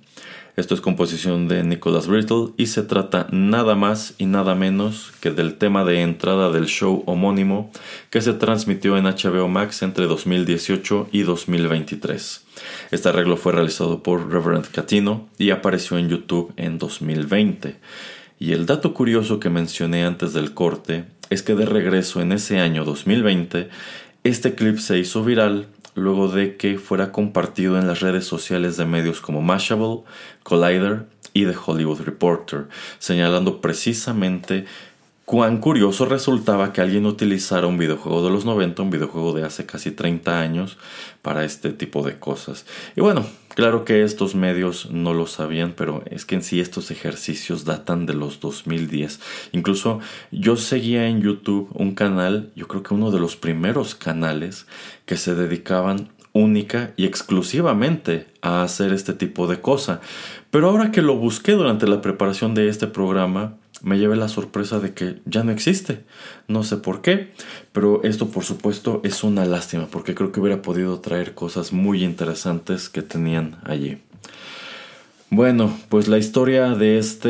Esto 0.55 0.75
es 0.75 0.81
composición 0.81 1.47
de 1.47 1.63
Nicholas 1.63 2.05
Brittle 2.05 2.49
y 2.57 2.67
se 2.67 2.83
trata 2.83 3.25
nada 3.31 3.73
más 3.73 4.13
y 4.19 4.27
nada 4.27 4.53
menos 4.53 5.13
que 5.19 5.31
del 5.31 5.55
tema 5.55 5.83
de 5.83 6.03
entrada 6.03 6.51
del 6.51 6.67
show 6.67 7.01
homónimo 7.07 7.71
que 8.11 8.21
se 8.21 8.33
transmitió 8.33 8.97
en 8.97 9.05
HBO 9.05 9.47
Max 9.47 9.81
entre 9.81 10.05
2018 10.05 11.07
y 11.11 11.23
2023. 11.23 12.45
Este 12.91 13.09
arreglo 13.09 13.35
fue 13.35 13.53
realizado 13.53 14.03
por 14.03 14.31
Reverend 14.31 14.67
Catino 14.69 15.27
y 15.39 15.49
apareció 15.49 15.97
en 15.97 16.09
YouTube 16.09 16.53
en 16.55 16.77
2020. 16.77 17.77
Y 18.37 18.51
el 18.51 18.67
dato 18.67 18.93
curioso 18.93 19.39
que 19.39 19.49
mencioné 19.49 20.05
antes 20.05 20.33
del 20.33 20.53
corte 20.53 21.05
es 21.29 21.41
que 21.41 21.55
de 21.55 21.65
regreso 21.65 22.21
en 22.21 22.31
ese 22.31 22.59
año 22.59 22.85
2020 22.85 23.69
este 24.27 24.55
clip 24.55 24.77
se 24.79 24.97
hizo 24.97 25.23
viral 25.23 25.67
luego 25.95 26.27
de 26.27 26.57
que 26.57 26.77
fuera 26.77 27.11
compartido 27.11 27.79
en 27.79 27.87
las 27.87 28.01
redes 28.01 28.25
sociales 28.25 28.77
de 28.77 28.85
medios 28.85 29.21
como 29.21 29.41
Mashable, 29.41 30.01
Collider 30.43 31.07
y 31.33 31.45
The 31.45 31.55
Hollywood 31.65 32.01
Reporter, 32.01 32.67
señalando 32.99 33.61
precisamente 33.61 34.65
cuán 35.27 35.57
curioso 35.57 36.05
resultaba 36.05 36.71
que 36.71 36.79
alguien 36.79 37.05
utilizara 37.05 37.67
un 37.67 37.77
videojuego 37.77 38.23
de 38.23 38.29
los 38.29 38.45
90, 38.45 38.81
un 38.81 38.89
videojuego 38.89 39.33
de 39.33 39.43
hace 39.43 39.65
casi 39.65 39.91
30 39.91 40.39
años, 40.39 40.77
para 41.21 41.43
este 41.43 41.73
tipo 41.73 42.01
de 42.01 42.17
cosas. 42.17 42.65
Y 42.95 43.01
bueno, 43.01 43.25
claro 43.53 43.83
que 43.83 44.03
estos 44.03 44.35
medios 44.35 44.89
no 44.89 45.13
lo 45.13 45.27
sabían, 45.27 45.73
pero 45.75 46.01
es 46.09 46.23
que 46.23 46.35
en 46.35 46.43
sí 46.43 46.61
estos 46.61 46.91
ejercicios 46.91 47.65
datan 47.65 48.05
de 48.05 48.13
los 48.13 48.39
2010. 48.39 49.19
Incluso 49.51 49.99
yo 50.31 50.55
seguía 50.55 51.09
en 51.09 51.21
YouTube 51.21 51.67
un 51.73 51.93
canal, 51.93 52.49
yo 52.55 52.69
creo 52.69 52.83
que 52.83 52.93
uno 52.93 53.11
de 53.11 53.19
los 53.19 53.35
primeros 53.35 53.95
canales 53.95 54.65
que 55.05 55.17
se 55.17 55.35
dedicaban 55.35 56.07
única 56.31 56.93
y 56.95 57.05
exclusivamente 57.05 58.27
a 58.41 58.63
hacer 58.63 58.93
este 58.93 59.11
tipo 59.11 59.47
de 59.47 59.59
cosa. 59.59 59.99
Pero 60.51 60.69
ahora 60.69 60.91
que 60.91 61.01
lo 61.01 61.17
busqué 61.17 61.51
durante 61.51 61.85
la 61.85 62.01
preparación 62.01 62.53
de 62.53 62.69
este 62.69 62.87
programa, 62.87 63.57
me 63.81 63.97
llevé 63.97 64.15
la 64.15 64.27
sorpresa 64.27 64.79
de 64.79 64.93
que 64.93 65.17
ya 65.25 65.43
no 65.43 65.51
existe. 65.51 66.03
No 66.47 66.63
sé 66.63 66.77
por 66.77 67.01
qué, 67.01 67.31
pero 67.71 68.03
esto 68.03 68.29
por 68.29 68.43
supuesto 68.43 69.01
es 69.03 69.23
una 69.23 69.45
lástima 69.45 69.87
porque 69.87 70.15
creo 70.15 70.31
que 70.31 70.39
hubiera 70.39 70.61
podido 70.61 70.99
traer 70.99 71.33
cosas 71.33 71.73
muy 71.73 72.03
interesantes 72.03 72.89
que 72.89 73.01
tenían 73.01 73.57
allí. 73.63 73.99
Bueno, 75.29 75.77
pues 75.89 76.07
la 76.07 76.17
historia 76.17 76.69
de 76.69 76.97
este, 76.97 77.29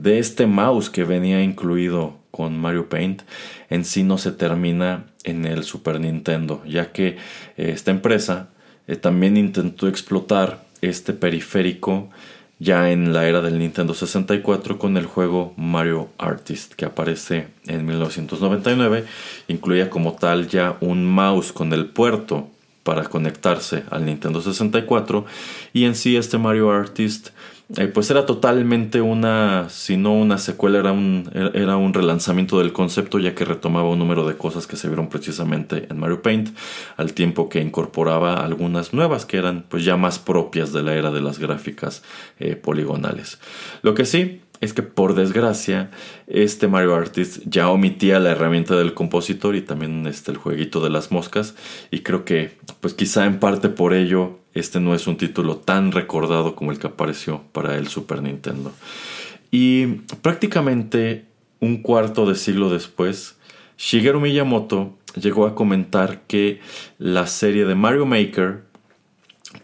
de 0.00 0.18
este 0.18 0.46
mouse 0.46 0.88
que 0.88 1.04
venía 1.04 1.42
incluido 1.42 2.16
con 2.30 2.58
Mario 2.58 2.88
Paint 2.88 3.22
en 3.68 3.84
sí 3.84 4.02
no 4.02 4.18
se 4.18 4.32
termina 4.32 5.04
en 5.24 5.44
el 5.44 5.62
Super 5.62 6.00
Nintendo, 6.00 6.62
ya 6.66 6.90
que 6.92 7.08
eh, 7.08 7.16
esta 7.56 7.90
empresa 7.90 8.48
eh, 8.86 8.96
también 8.96 9.36
intentó 9.36 9.88
explotar 9.88 10.64
este 10.80 11.12
periférico 11.12 12.10
ya 12.58 12.90
en 12.90 13.12
la 13.12 13.26
era 13.26 13.40
del 13.40 13.58
Nintendo 13.58 13.94
64 13.94 14.78
con 14.78 14.96
el 14.96 15.06
juego 15.06 15.54
Mario 15.56 16.08
Artist 16.18 16.74
que 16.74 16.84
aparece 16.84 17.48
en 17.66 17.84
1999. 17.86 19.04
Incluía 19.48 19.90
como 19.90 20.14
tal 20.14 20.48
ya 20.48 20.76
un 20.80 21.04
mouse 21.04 21.52
con 21.52 21.72
el 21.72 21.86
puerto 21.86 22.48
para 22.84 23.04
conectarse 23.04 23.84
al 23.90 24.04
Nintendo 24.04 24.40
64 24.40 25.24
y 25.72 25.84
en 25.84 25.94
sí 25.94 26.16
este 26.16 26.38
Mario 26.38 26.70
Artist 26.70 27.30
eh, 27.76 27.86
pues 27.86 28.10
era 28.10 28.26
totalmente 28.26 29.00
una, 29.00 29.68
si 29.70 29.96
no 29.96 30.12
una 30.12 30.36
secuela, 30.36 30.78
era 30.78 30.92
un, 30.92 31.30
era 31.54 31.76
un 31.76 31.94
relanzamiento 31.94 32.58
del 32.58 32.74
concepto 32.74 33.18
ya 33.18 33.34
que 33.34 33.46
retomaba 33.46 33.88
un 33.88 33.98
número 33.98 34.28
de 34.28 34.36
cosas 34.36 34.66
que 34.66 34.76
se 34.76 34.88
vieron 34.88 35.08
precisamente 35.08 35.86
en 35.88 35.98
Mario 35.98 36.20
Paint, 36.20 36.50
al 36.96 37.14
tiempo 37.14 37.48
que 37.48 37.60
incorporaba 37.60 38.44
algunas 38.44 38.92
nuevas 38.92 39.24
que 39.24 39.38
eran 39.38 39.64
pues 39.68 39.84
ya 39.84 39.96
más 39.96 40.18
propias 40.18 40.72
de 40.72 40.82
la 40.82 40.94
era 40.94 41.10
de 41.10 41.22
las 41.22 41.38
gráficas 41.38 42.02
eh, 42.38 42.54
poligonales. 42.54 43.38
Lo 43.82 43.94
que 43.94 44.04
sí 44.04 44.43
es 44.64 44.72
que 44.72 44.82
por 44.82 45.14
desgracia 45.14 45.90
este 46.26 46.68
Mario 46.68 46.94
Artist 46.94 47.42
ya 47.44 47.68
omitía 47.68 48.18
la 48.18 48.30
herramienta 48.30 48.76
del 48.76 48.94
compositor 48.94 49.54
y 49.56 49.62
también 49.62 50.06
este, 50.06 50.32
el 50.32 50.38
jueguito 50.38 50.82
de 50.82 50.90
las 50.90 51.12
moscas 51.12 51.54
y 51.90 52.00
creo 52.00 52.24
que 52.24 52.56
pues 52.80 52.94
quizá 52.94 53.26
en 53.26 53.38
parte 53.38 53.68
por 53.68 53.92
ello 53.94 54.38
este 54.54 54.80
no 54.80 54.94
es 54.94 55.06
un 55.06 55.16
título 55.16 55.56
tan 55.56 55.92
recordado 55.92 56.54
como 56.54 56.72
el 56.72 56.78
que 56.78 56.86
apareció 56.86 57.42
para 57.52 57.76
el 57.76 57.88
Super 57.88 58.22
Nintendo. 58.22 58.72
Y 59.50 59.86
prácticamente 60.22 61.26
un 61.60 61.82
cuarto 61.82 62.26
de 62.26 62.36
siglo 62.36 62.70
después, 62.70 63.36
Shigeru 63.76 64.20
Miyamoto 64.20 64.96
llegó 65.20 65.46
a 65.46 65.54
comentar 65.54 66.22
que 66.26 66.60
la 66.98 67.26
serie 67.26 67.64
de 67.64 67.74
Mario 67.74 68.06
Maker 68.06 68.62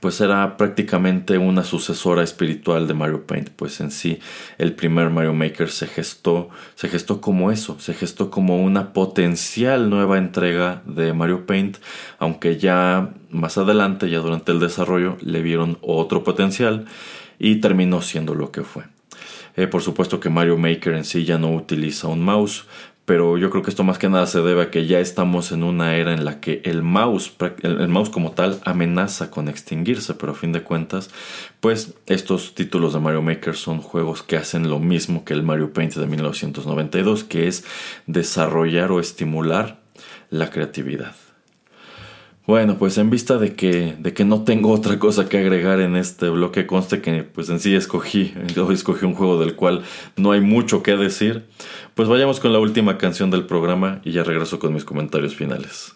pues 0.00 0.20
era 0.20 0.56
prácticamente 0.56 1.38
una 1.38 1.62
sucesora 1.62 2.22
espiritual 2.22 2.88
de 2.88 2.94
Mario 2.94 3.26
Paint, 3.26 3.50
pues 3.50 3.80
en 3.80 3.90
sí 3.90 4.18
el 4.58 4.72
primer 4.72 5.10
Mario 5.10 5.34
Maker 5.34 5.70
se 5.70 5.86
gestó, 5.86 6.48
se 6.74 6.88
gestó 6.88 7.20
como 7.20 7.52
eso, 7.52 7.78
se 7.78 7.94
gestó 7.94 8.30
como 8.30 8.62
una 8.62 8.92
potencial 8.92 9.90
nueva 9.90 10.18
entrega 10.18 10.82
de 10.86 11.12
Mario 11.12 11.46
Paint, 11.46 11.76
aunque 12.18 12.56
ya 12.56 13.14
más 13.30 13.58
adelante, 13.58 14.10
ya 14.10 14.18
durante 14.20 14.52
el 14.52 14.60
desarrollo, 14.60 15.18
le 15.20 15.42
vieron 15.42 15.78
otro 15.82 16.24
potencial 16.24 16.86
y 17.38 17.56
terminó 17.56 18.02
siendo 18.02 18.34
lo 18.34 18.50
que 18.50 18.62
fue. 18.62 18.84
Eh, 19.56 19.66
por 19.66 19.82
supuesto 19.82 20.20
que 20.20 20.30
Mario 20.30 20.56
Maker 20.56 20.94
en 20.94 21.04
sí 21.04 21.24
ya 21.24 21.36
no 21.36 21.52
utiliza 21.52 22.08
un 22.08 22.22
mouse, 22.22 22.66
pero 23.10 23.36
yo 23.38 23.50
creo 23.50 23.64
que 23.64 23.70
esto 23.70 23.82
más 23.82 23.98
que 23.98 24.08
nada 24.08 24.24
se 24.26 24.40
debe 24.40 24.62
a 24.62 24.70
que 24.70 24.86
ya 24.86 25.00
estamos 25.00 25.50
en 25.50 25.64
una 25.64 25.96
era 25.96 26.14
en 26.14 26.24
la 26.24 26.38
que 26.38 26.62
el 26.64 26.84
mouse, 26.84 27.32
el, 27.64 27.88
mouse 27.88 28.08
como 28.08 28.30
tal 28.30 28.60
amenaza 28.64 29.32
con 29.32 29.48
extinguirse, 29.48 30.14
pero 30.14 30.30
a 30.30 30.36
fin 30.36 30.52
de 30.52 30.62
cuentas, 30.62 31.10
pues 31.58 31.94
estos 32.06 32.54
títulos 32.54 32.92
de 32.92 33.00
Mario 33.00 33.20
Maker 33.20 33.56
son 33.56 33.80
juegos 33.80 34.22
que 34.22 34.36
hacen 34.36 34.70
lo 34.70 34.78
mismo 34.78 35.24
que 35.24 35.34
el 35.34 35.42
Mario 35.42 35.72
Paint 35.72 35.96
de 35.96 36.06
1992, 36.06 37.24
que 37.24 37.48
es 37.48 37.64
desarrollar 38.06 38.92
o 38.92 39.00
estimular 39.00 39.80
la 40.30 40.50
creatividad. 40.50 41.16
Bueno, 42.50 42.78
pues 42.78 42.98
en 42.98 43.10
vista 43.10 43.38
de 43.38 43.54
que, 43.54 43.94
de 43.96 44.12
que 44.12 44.24
no 44.24 44.42
tengo 44.42 44.72
otra 44.72 44.98
cosa 44.98 45.28
que 45.28 45.38
agregar 45.38 45.78
en 45.78 45.94
este 45.94 46.28
bloque, 46.30 46.66
conste 46.66 47.00
que 47.00 47.22
pues 47.22 47.48
en 47.48 47.60
sí 47.60 47.76
escogí, 47.76 48.34
escogí 48.72 49.06
un 49.06 49.14
juego 49.14 49.38
del 49.38 49.54
cual 49.54 49.84
no 50.16 50.32
hay 50.32 50.40
mucho 50.40 50.82
que 50.82 50.96
decir, 50.96 51.44
pues 51.94 52.08
vayamos 52.08 52.40
con 52.40 52.52
la 52.52 52.58
última 52.58 52.98
canción 52.98 53.30
del 53.30 53.46
programa 53.46 54.00
y 54.02 54.10
ya 54.10 54.24
regreso 54.24 54.58
con 54.58 54.74
mis 54.74 54.84
comentarios 54.84 55.36
finales. 55.36 55.94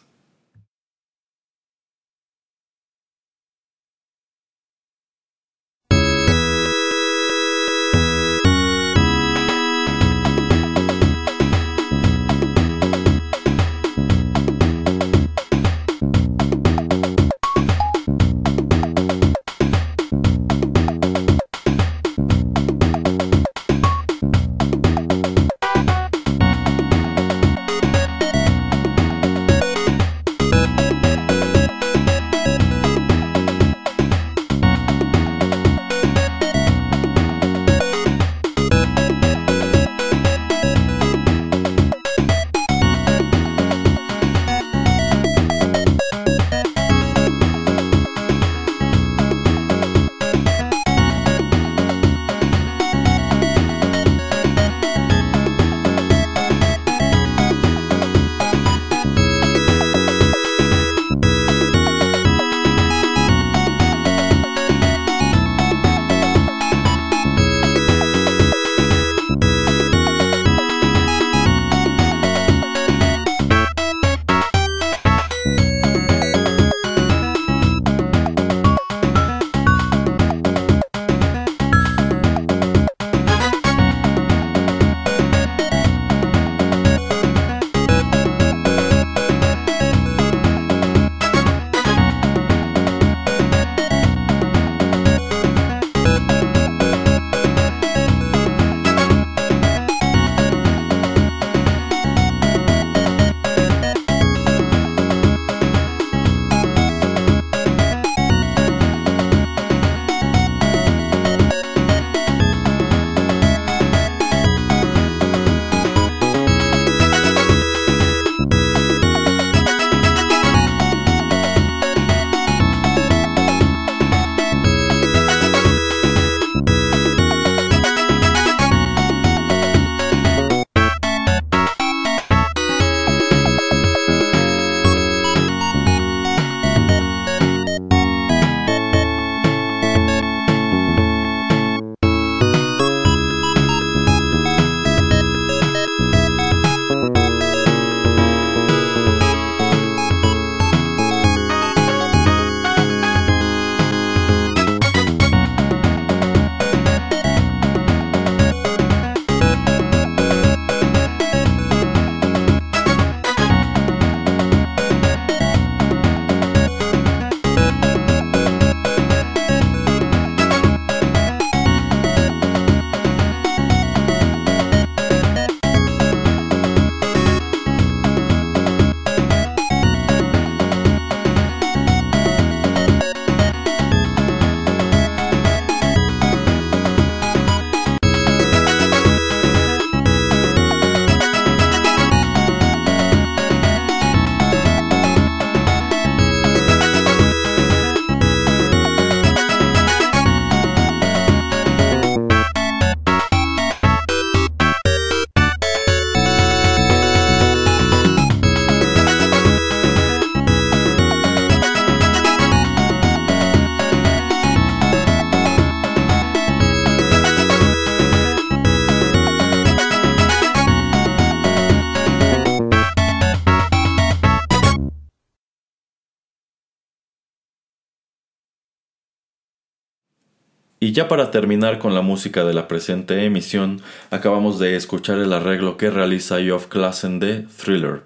Ya 230.94 231.08
para 231.08 231.32
terminar 231.32 231.80
con 231.80 231.92
la 231.92 232.02
música 232.02 232.44
de 232.44 232.54
la 232.54 232.68
presente 232.68 233.24
emisión, 233.24 233.82
acabamos 234.12 234.60
de 234.60 234.76
escuchar 234.76 235.18
el 235.18 235.32
arreglo 235.32 235.76
que 235.76 235.90
realiza 235.90 236.38
Geoff 236.38 236.68
Klassen 236.68 237.18
de 237.18 237.46
Thriller, 237.56 238.02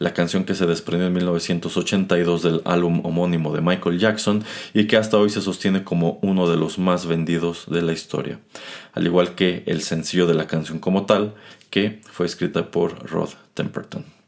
la 0.00 0.12
canción 0.12 0.42
que 0.42 0.56
se 0.56 0.66
desprendió 0.66 1.06
en 1.06 1.12
1982 1.12 2.42
del 2.42 2.60
álbum 2.64 3.00
homónimo 3.04 3.54
de 3.54 3.60
Michael 3.60 4.00
Jackson 4.00 4.42
y 4.74 4.88
que 4.88 4.96
hasta 4.96 5.18
hoy 5.18 5.30
se 5.30 5.40
sostiene 5.40 5.84
como 5.84 6.18
uno 6.20 6.50
de 6.50 6.56
los 6.56 6.80
más 6.80 7.06
vendidos 7.06 7.66
de 7.68 7.82
la 7.82 7.92
historia, 7.92 8.40
al 8.92 9.06
igual 9.06 9.36
que 9.36 9.62
el 9.66 9.80
sencillo 9.80 10.26
de 10.26 10.34
la 10.34 10.48
canción 10.48 10.80
como 10.80 11.06
tal, 11.06 11.34
que 11.70 12.00
fue 12.10 12.26
escrita 12.26 12.72
por 12.72 13.08
Rod 13.08 13.30
Temperton. 13.54 14.21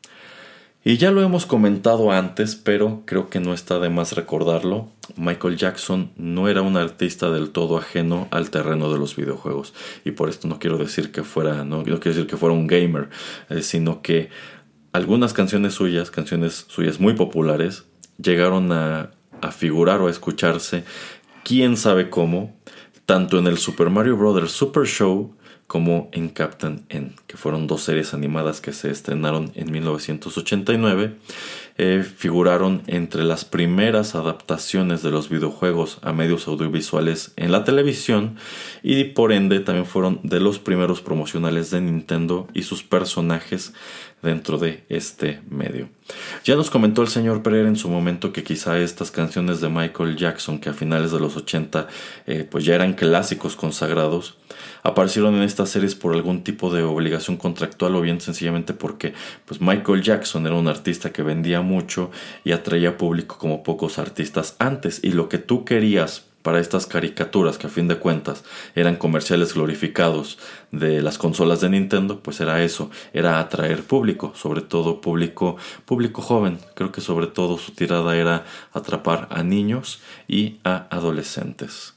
Y 0.86 0.98
ya 0.98 1.10
lo 1.10 1.22
hemos 1.22 1.46
comentado 1.46 2.12
antes, 2.12 2.56
pero 2.56 3.04
creo 3.06 3.30
que 3.30 3.40
no 3.40 3.54
está 3.54 3.78
de 3.78 3.88
más 3.88 4.12
recordarlo. 4.12 4.90
Michael 5.16 5.56
Jackson 5.56 6.10
no 6.16 6.46
era 6.46 6.60
un 6.60 6.76
artista 6.76 7.30
del 7.30 7.50
todo 7.50 7.78
ajeno 7.78 8.28
al 8.30 8.50
terreno 8.50 8.92
de 8.92 8.98
los 8.98 9.16
videojuegos. 9.16 9.72
Y 10.04 10.10
por 10.10 10.28
esto 10.28 10.46
no 10.46 10.58
quiero 10.58 10.76
decir 10.76 11.10
que 11.10 11.22
fuera, 11.22 11.64
no, 11.64 11.84
quiero 11.84 11.98
decir 11.98 12.26
que 12.26 12.36
fuera 12.36 12.54
un 12.54 12.66
gamer, 12.66 13.08
eh, 13.48 13.62
sino 13.62 14.02
que 14.02 14.28
algunas 14.92 15.32
canciones 15.32 15.72
suyas, 15.72 16.10
canciones 16.10 16.66
suyas 16.68 17.00
muy 17.00 17.14
populares, 17.14 17.84
llegaron 18.18 18.70
a, 18.70 19.10
a 19.40 19.52
figurar 19.52 20.02
o 20.02 20.08
a 20.08 20.10
escucharse, 20.10 20.84
quién 21.44 21.78
sabe 21.78 22.10
cómo, 22.10 22.54
tanto 23.06 23.38
en 23.38 23.46
el 23.46 23.56
Super 23.56 23.88
Mario 23.88 24.18
Bros. 24.18 24.52
Super 24.52 24.86
Show, 24.86 25.34
como 25.74 26.08
en 26.12 26.28
Captain 26.28 26.86
N, 26.88 27.10
que 27.26 27.36
fueron 27.36 27.66
dos 27.66 27.82
series 27.82 28.14
animadas 28.14 28.60
que 28.60 28.72
se 28.72 28.92
estrenaron 28.92 29.50
en 29.56 29.72
1989. 29.72 31.16
Eh, 31.78 32.04
figuraron 32.16 32.82
entre 32.86 33.24
las 33.24 33.44
primeras 33.44 34.14
adaptaciones 34.14 35.02
de 35.02 35.10
los 35.10 35.28
videojuegos 35.28 35.98
a 36.02 36.12
medios 36.12 36.46
audiovisuales 36.46 37.32
en 37.34 37.50
la 37.50 37.64
televisión 37.64 38.36
y 38.84 39.02
por 39.02 39.32
ende 39.32 39.58
también 39.58 39.84
fueron 39.84 40.20
de 40.22 40.38
los 40.38 40.60
primeros 40.60 41.00
promocionales 41.00 41.72
de 41.72 41.80
Nintendo 41.80 42.46
y 42.54 42.62
sus 42.62 42.84
personajes 42.84 43.72
dentro 44.22 44.58
de 44.58 44.84
este 44.88 45.40
medio. 45.50 45.88
Ya 46.44 46.54
nos 46.54 46.70
comentó 46.70 47.02
el 47.02 47.08
señor 47.08 47.42
Pereira 47.42 47.66
en 47.66 47.74
su 47.74 47.88
momento 47.88 48.32
que 48.32 48.44
quizá 48.44 48.78
estas 48.78 49.10
canciones 49.10 49.60
de 49.60 49.70
Michael 49.70 50.16
Jackson, 50.16 50.60
que 50.60 50.68
a 50.70 50.72
finales 50.72 51.10
de 51.10 51.18
los 51.18 51.36
80 51.36 51.88
eh, 52.28 52.46
pues 52.48 52.64
ya 52.64 52.76
eran 52.76 52.92
clásicos 52.92 53.56
consagrados, 53.56 54.38
aparecieron 54.82 55.34
en 55.34 55.42
estas 55.42 55.70
series 55.70 55.94
por 55.94 56.14
algún 56.14 56.44
tipo 56.44 56.72
de 56.72 56.82
obligación 56.82 57.36
contractual 57.36 57.96
o 57.96 58.00
bien 58.00 58.20
sencillamente 58.20 58.74
porque 58.74 59.14
pues 59.44 59.60
Michael 59.60 60.02
Jackson 60.02 60.46
era 60.46 60.56
un 60.56 60.68
artista 60.68 61.12
que 61.12 61.22
vendía 61.22 61.60
mucho 61.60 62.10
y 62.44 62.52
atraía 62.52 62.96
público 62.96 63.36
como 63.38 63.62
pocos 63.62 63.98
artistas 63.98 64.56
antes 64.58 65.00
y 65.02 65.12
lo 65.12 65.28
que 65.28 65.38
tú 65.38 65.64
querías 65.64 66.24
para 66.44 66.60
estas 66.60 66.86
caricaturas 66.86 67.56
que 67.56 67.68
a 67.68 67.70
fin 67.70 67.88
de 67.88 67.96
cuentas 67.96 68.44
eran 68.74 68.96
comerciales 68.96 69.54
glorificados 69.54 70.38
de 70.72 71.00
las 71.00 71.16
consolas 71.16 71.62
de 71.62 71.70
Nintendo, 71.70 72.20
pues 72.20 72.38
era 72.38 72.62
eso, 72.62 72.90
era 73.14 73.40
atraer 73.40 73.82
público, 73.82 74.34
sobre 74.36 74.60
todo 74.60 75.00
público 75.00 75.56
público 75.86 76.20
joven. 76.20 76.58
Creo 76.74 76.92
que 76.92 77.00
sobre 77.00 77.28
todo 77.28 77.56
su 77.56 77.72
tirada 77.72 78.14
era 78.14 78.44
atrapar 78.74 79.26
a 79.30 79.42
niños 79.42 80.02
y 80.28 80.58
a 80.64 80.86
adolescentes. 80.90 81.94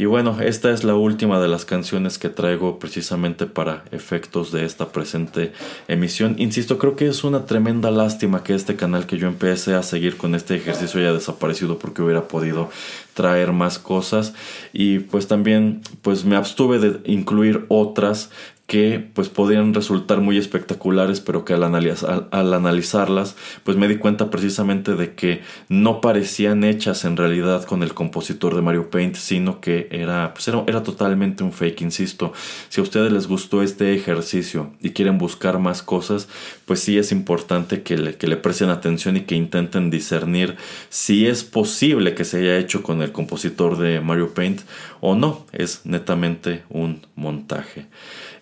Y 0.00 0.06
bueno, 0.06 0.38
esta 0.40 0.70
es 0.70 0.82
la 0.82 0.94
última 0.94 1.40
de 1.40 1.48
las 1.48 1.66
canciones 1.66 2.16
que 2.16 2.30
traigo 2.30 2.78
precisamente 2.78 3.44
para 3.44 3.84
efectos 3.92 4.50
de 4.50 4.64
esta 4.64 4.92
presente 4.92 5.52
emisión. 5.88 6.36
Insisto, 6.38 6.78
creo 6.78 6.96
que 6.96 7.06
es 7.06 7.22
una 7.22 7.44
tremenda 7.44 7.90
lástima 7.90 8.42
que 8.42 8.54
este 8.54 8.76
canal 8.76 9.04
que 9.04 9.18
yo 9.18 9.28
empecé 9.28 9.74
a 9.74 9.82
seguir 9.82 10.16
con 10.16 10.34
este 10.34 10.54
ejercicio 10.54 11.00
haya 11.00 11.12
desaparecido 11.12 11.78
porque 11.78 12.00
hubiera 12.00 12.28
podido 12.28 12.70
traer 13.12 13.52
más 13.52 13.78
cosas 13.78 14.32
y 14.72 15.00
pues 15.00 15.28
también 15.28 15.82
pues 16.00 16.24
me 16.24 16.36
abstuve 16.36 16.78
de 16.78 17.00
incluir 17.04 17.66
otras 17.68 18.30
que 18.70 19.04
pues 19.14 19.28
podían 19.28 19.74
resultar 19.74 20.20
muy 20.20 20.38
espectaculares, 20.38 21.18
pero 21.18 21.44
que 21.44 21.54
al, 21.54 21.64
al, 21.64 22.54
analizarlas, 22.54 23.34
pues 23.64 23.76
me 23.76 23.88
di 23.88 23.96
cuenta 23.96 24.30
precisamente 24.30 24.94
de 24.94 25.16
que 25.16 25.40
no 25.68 26.00
parecían 26.00 26.62
hechas 26.62 27.04
en 27.04 27.16
realidad 27.16 27.64
con 27.64 27.82
el 27.82 27.94
compositor 27.94 28.54
de 28.54 28.62
Mario 28.62 28.88
Paint, 28.88 29.16
sino 29.16 29.60
que 29.60 29.88
era, 29.90 30.34
pues 30.34 30.46
era 30.46 30.84
totalmente 30.84 31.42
un 31.42 31.52
fake, 31.52 31.80
insisto. 31.80 32.32
Si 32.68 32.80
a 32.80 32.84
ustedes 32.84 33.10
les 33.10 33.26
gustó 33.26 33.60
este 33.60 33.92
ejercicio 33.92 34.70
y 34.80 34.90
quieren 34.90 35.18
buscar 35.18 35.58
más 35.58 35.82
cosas, 35.82 36.28
pues 36.64 36.78
sí 36.78 36.96
es 36.96 37.10
importante 37.10 37.82
que 37.82 37.98
le, 37.98 38.14
que 38.14 38.28
le 38.28 38.36
presten 38.36 38.70
atención 38.70 39.16
y 39.16 39.22
que 39.22 39.34
intenten 39.34 39.90
discernir 39.90 40.54
si 40.90 41.26
es 41.26 41.42
posible 41.42 42.14
que 42.14 42.24
se 42.24 42.38
haya 42.38 42.56
hecho 42.56 42.84
con 42.84 43.02
el 43.02 43.10
compositor 43.10 43.78
de 43.78 44.00
Mario 44.00 44.32
Paint 44.32 44.60
o 45.00 45.16
no, 45.16 45.44
es 45.50 45.80
netamente 45.86 46.62
un 46.68 47.04
montaje. 47.16 47.88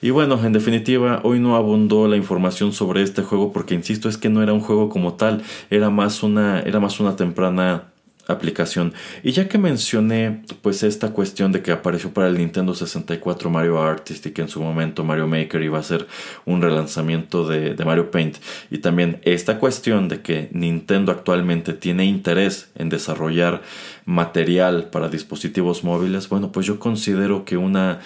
Y 0.01 0.11
bueno, 0.11 0.38
en 0.44 0.53
definitiva, 0.53 1.20
hoy 1.24 1.40
no 1.40 1.57
abundó 1.57 2.07
la 2.07 2.16
información 2.16 2.72
sobre 2.72 3.03
este 3.03 3.22
juego 3.22 3.53
porque 3.53 3.74
insisto, 3.74 4.09
es 4.09 4.16
que 4.16 4.28
no 4.28 4.42
era 4.42 4.53
un 4.53 4.61
juego 4.61 4.88
como 4.88 5.14
tal, 5.14 5.42
era 5.70 5.90
más 5.90 6.22
una, 6.22 6.61
era 6.61 6.78
más 6.78 7.01
una 7.01 7.16
temprana 7.16 7.84
aplicación. 8.28 8.92
Y 9.22 9.32
ya 9.32 9.49
que 9.49 9.59
mencioné 9.59 10.42
pues 10.62 10.82
esta 10.82 11.12
cuestión 11.12 11.51
de 11.51 11.62
que 11.62 11.72
apareció 11.72 12.12
para 12.12 12.28
el 12.28 12.36
Nintendo 12.36 12.74
64 12.74 13.51
Mario 13.51 13.82
Artist 13.82 14.26
y 14.26 14.30
que 14.32 14.42
en 14.42 14.49
su 14.49 14.61
momento 14.61 15.03
Mario 15.03 15.26
Maker 15.26 15.62
iba 15.62 15.78
a 15.78 15.82
ser 15.82 16.07
un 16.44 16.62
relanzamiento 16.62 17.49
de, 17.49 17.74
de, 17.74 17.84
Mario 17.84 18.11
Paint 18.11 18.36
y 18.70 18.78
también 18.78 19.18
esta 19.22 19.59
cuestión 19.59 20.09
de 20.09 20.20
que 20.20 20.51
Nintendo 20.53 21.11
actualmente 21.11 21.72
tiene 21.72 22.05
interés 22.05 22.70
en 22.74 22.90
desarrollar 22.90 23.62
material 24.09 24.88
para 24.88 25.11
dispositivos 25.11 25.84
móviles, 25.84 26.30
bueno 26.30 26.50
pues 26.50 26.64
yo 26.64 26.78
considero 26.78 27.44
que 27.44 27.59
una 27.59 28.00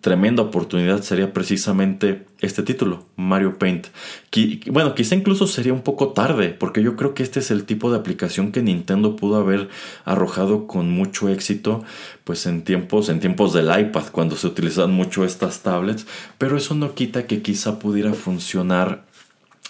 tremenda 0.00 0.42
oportunidad 0.42 1.02
sería 1.02 1.32
precisamente 1.32 2.26
este 2.40 2.64
título, 2.64 3.04
Mario 3.14 3.56
Paint. 3.56 3.86
bueno, 4.72 4.96
quizá 4.96 5.14
incluso 5.14 5.46
sería 5.46 5.72
un 5.72 5.82
poco 5.82 6.08
tarde, 6.08 6.48
porque 6.48 6.82
yo 6.82 6.96
creo 6.96 7.14
que 7.14 7.22
este 7.22 7.38
es 7.38 7.52
el 7.52 7.64
tipo 7.64 7.92
de 7.92 7.96
aplicación 7.96 8.50
que 8.50 8.60
Nintendo 8.60 9.14
pudo 9.14 9.36
haber 9.36 9.68
arrojado 10.04 10.66
con 10.66 10.90
mucho 10.90 11.28
éxito, 11.28 11.84
pues 12.24 12.44
en 12.46 12.62
tiempos, 12.62 13.08
en 13.08 13.20
tiempos 13.20 13.52
del 13.52 13.66
iPad, 13.66 14.06
cuando 14.10 14.34
se 14.34 14.48
utilizan 14.48 14.90
mucho 14.90 15.24
estas 15.24 15.62
tablets, 15.62 16.08
pero 16.38 16.56
eso 16.56 16.74
no 16.74 16.94
quita 16.94 17.28
que 17.28 17.40
quizá 17.40 17.78
pudiera 17.78 18.14
funcionar 18.14 19.05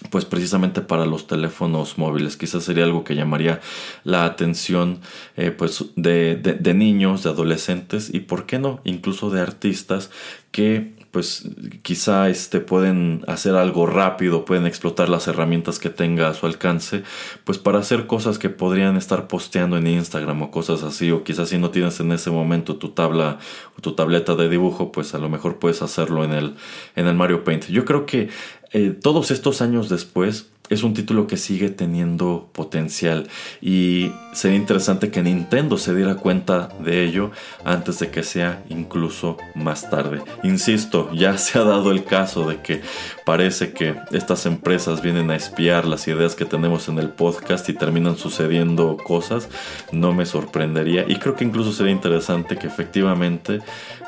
pues 0.09 0.25
precisamente 0.25 0.81
para 0.81 1.05
los 1.05 1.27
teléfonos 1.27 1.97
móviles. 1.97 2.37
Quizás 2.37 2.63
sería 2.63 2.83
algo 2.83 3.03
que 3.03 3.15
llamaría 3.15 3.61
la 4.03 4.25
atención 4.25 5.01
eh, 5.35 5.51
pues 5.51 5.85
de, 5.95 6.35
de, 6.35 6.73
niños, 6.73 7.23
de 7.23 7.29
adolescentes 7.29 8.13
y, 8.13 8.21
¿por 8.21 8.45
qué 8.45 8.59
no?, 8.59 8.79
incluso 8.83 9.29
de 9.29 9.41
artistas 9.41 10.11
que 10.51 10.95
pues 11.11 11.49
quizá 11.81 12.29
este, 12.29 12.59
pueden 12.59 13.23
hacer 13.27 13.55
algo 13.55 13.87
rápido, 13.87 14.45
pueden 14.45 14.67
explotar 14.67 15.09
las 15.09 15.27
herramientas 15.27 15.79
que 15.79 15.89
tenga 15.89 16.27
a 16.27 16.33
su 16.33 16.45
alcance, 16.45 17.03
pues 17.43 17.57
para 17.57 17.79
hacer 17.79 18.05
cosas 18.07 18.37
que 18.37 18.49
podrían 18.49 18.97
estar 18.97 19.27
posteando 19.27 19.77
en 19.77 19.87
Instagram 19.87 20.43
o 20.43 20.51
cosas 20.51 20.83
así, 20.83 21.09
o 21.09 21.23
quizás 21.23 21.49
si 21.49 21.57
no 21.57 21.71
tienes 21.71 21.99
en 22.01 22.11
ese 22.11 22.29
momento 22.29 22.75
tu 22.75 22.89
tabla 22.89 23.39
o 23.77 23.81
tu 23.81 23.93
tableta 23.93 24.35
de 24.35 24.49
dibujo, 24.49 24.91
pues 24.91 25.15
a 25.15 25.17
lo 25.17 25.29
mejor 25.29 25.57
puedes 25.57 25.81
hacerlo 25.81 26.23
en 26.23 26.33
el, 26.33 26.55
en 26.95 27.07
el 27.07 27.15
Mario 27.15 27.43
Paint. 27.43 27.65
Yo 27.67 27.83
creo 27.85 28.05
que 28.05 28.29
eh, 28.71 28.89
todos 28.91 29.31
estos 29.31 29.61
años 29.61 29.89
después, 29.89 30.47
es 30.69 30.83
un 30.83 30.93
título 30.93 31.27
que 31.27 31.37
sigue 31.37 31.69
teniendo 31.69 32.49
potencial 32.51 33.27
y 33.61 34.11
sería 34.33 34.57
interesante 34.57 35.11
que 35.11 35.23
Nintendo 35.23 35.77
se 35.77 35.95
diera 35.95 36.15
cuenta 36.15 36.69
de 36.79 37.03
ello 37.03 37.31
antes 37.63 37.99
de 37.99 38.09
que 38.09 38.23
sea 38.23 38.63
incluso 38.69 39.37
más 39.55 39.89
tarde. 39.89 40.21
Insisto, 40.43 41.09
ya 41.13 41.37
se 41.37 41.59
ha 41.59 41.63
dado 41.63 41.91
el 41.91 42.03
caso 42.03 42.47
de 42.47 42.61
que 42.61 42.81
parece 43.25 43.71
que 43.71 43.95
estas 44.11 44.45
empresas 44.45 45.01
vienen 45.01 45.31
a 45.31 45.35
espiar 45.35 45.85
las 45.85 46.07
ideas 46.07 46.35
que 46.35 46.45
tenemos 46.45 46.89
en 46.89 46.99
el 46.99 47.09
podcast 47.09 47.67
y 47.69 47.73
terminan 47.73 48.17
sucediendo 48.17 48.97
cosas. 48.97 49.49
No 49.91 50.13
me 50.13 50.25
sorprendería 50.25 51.05
y 51.07 51.15
creo 51.17 51.35
que 51.35 51.45
incluso 51.45 51.71
sería 51.71 51.93
interesante 51.93 52.57
que 52.57 52.67
efectivamente 52.67 53.61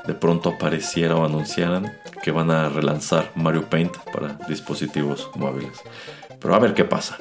de 0.05 0.13
pronto 0.13 0.49
apareciera 0.49 1.15
o 1.15 1.25
anunciaran 1.25 1.93
que 2.23 2.31
van 2.31 2.51
a 2.51 2.69
relanzar 2.69 3.31
Mario 3.35 3.69
Paint 3.69 3.95
para 4.11 4.37
dispositivos 4.47 5.29
móviles. 5.35 5.81
Pero 6.39 6.55
a 6.55 6.59
ver 6.59 6.73
qué 6.73 6.85
pasa. 6.85 7.17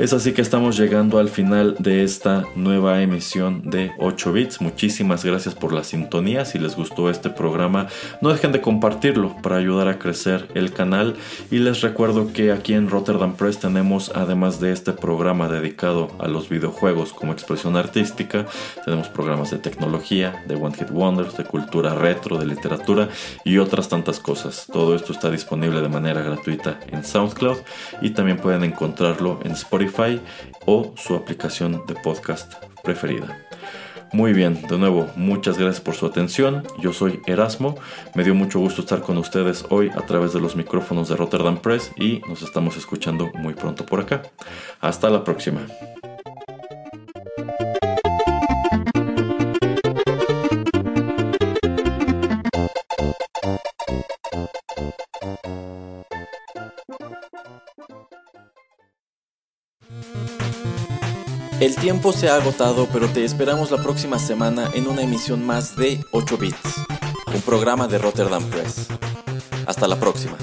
Es 0.00 0.14
así 0.14 0.32
que 0.32 0.40
estamos 0.40 0.78
llegando 0.78 1.18
al 1.18 1.28
final 1.28 1.76
de 1.78 2.04
esta 2.04 2.46
nueva 2.56 3.02
emisión 3.02 3.68
de 3.68 3.92
8 3.98 4.32
bits. 4.32 4.62
Muchísimas 4.62 5.26
gracias 5.26 5.54
por 5.54 5.74
la 5.74 5.84
sintonía. 5.84 6.46
Si 6.46 6.58
les 6.58 6.74
gustó 6.74 7.10
este 7.10 7.28
programa, 7.28 7.86
no 8.22 8.30
dejen 8.30 8.50
de 8.50 8.62
compartirlo 8.62 9.36
para 9.42 9.56
ayudar 9.56 9.88
a 9.88 9.98
crecer 9.98 10.48
el 10.54 10.72
canal. 10.72 11.16
Y 11.50 11.58
les 11.58 11.82
recuerdo 11.82 12.32
que 12.32 12.50
aquí 12.50 12.72
en 12.72 12.88
Rotterdam 12.88 13.34
Press 13.36 13.58
tenemos, 13.58 14.10
además 14.14 14.58
de 14.58 14.72
este 14.72 14.94
programa 14.94 15.48
dedicado 15.48 16.08
a 16.18 16.28
los 16.28 16.48
videojuegos 16.48 17.12
como 17.12 17.34
expresión 17.34 17.76
artística, 17.76 18.46
tenemos 18.86 19.08
programas 19.08 19.50
de 19.50 19.58
tecnología, 19.58 20.42
de 20.48 20.54
One 20.54 20.76
Hit 20.76 20.90
Wonders, 20.90 21.36
de 21.36 21.44
cultura 21.44 21.94
retro, 21.94 22.38
de 22.38 22.46
literatura 22.46 23.10
y 23.44 23.58
otras 23.58 23.90
tantas 23.90 24.18
cosas. 24.18 24.66
Todo 24.72 24.96
esto 24.96 25.12
está 25.12 25.30
disponible 25.30 25.82
de 25.82 25.90
manera 25.90 26.22
gratuita 26.22 26.80
en 26.90 27.04
SoundCloud 27.04 27.58
y 28.00 28.12
pueden 28.40 28.64
encontrarlo 28.64 29.38
en 29.44 29.52
Spotify 29.52 30.20
o 30.66 30.92
su 30.96 31.14
aplicación 31.14 31.84
de 31.86 31.94
podcast 31.94 32.54
preferida. 32.82 33.46
Muy 34.12 34.32
bien, 34.32 34.60
de 34.62 34.76
nuevo, 34.76 35.08
muchas 35.14 35.56
gracias 35.56 35.80
por 35.80 35.94
su 35.94 36.04
atención. 36.04 36.64
Yo 36.80 36.92
soy 36.92 37.20
Erasmo. 37.26 37.76
Me 38.16 38.24
dio 38.24 38.34
mucho 38.34 38.58
gusto 38.58 38.80
estar 38.80 39.02
con 39.02 39.18
ustedes 39.18 39.64
hoy 39.70 39.88
a 39.90 40.04
través 40.04 40.32
de 40.32 40.40
los 40.40 40.56
micrófonos 40.56 41.08
de 41.08 41.16
Rotterdam 41.16 41.58
Press 41.58 41.92
y 41.96 42.20
nos 42.28 42.42
estamos 42.42 42.76
escuchando 42.76 43.30
muy 43.34 43.54
pronto 43.54 43.86
por 43.86 44.00
acá. 44.00 44.22
Hasta 44.80 45.10
la 45.10 45.22
próxima. 45.22 45.60
El 61.60 61.76
tiempo 61.76 62.14
se 62.14 62.30
ha 62.30 62.36
agotado, 62.36 62.88
pero 62.90 63.06
te 63.10 63.22
esperamos 63.22 63.70
la 63.70 63.82
próxima 63.82 64.18
semana 64.18 64.70
en 64.72 64.88
una 64.88 65.02
emisión 65.02 65.44
más 65.44 65.76
de 65.76 66.02
8 66.10 66.38
Bits, 66.38 66.86
un 67.34 67.42
programa 67.42 67.86
de 67.86 67.98
Rotterdam 67.98 68.42
Press. 68.44 68.88
Hasta 69.66 69.86
la 69.86 69.96
próxima. 69.96 70.38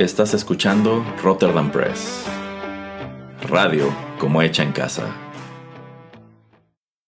Estás 0.00 0.34
escuchando 0.34 1.04
Rotterdam 1.22 1.70
Press. 1.70 2.24
Radio 3.48 3.94
como 4.18 4.42
hecha 4.42 4.64
en 4.64 4.72
casa. 4.72 5.23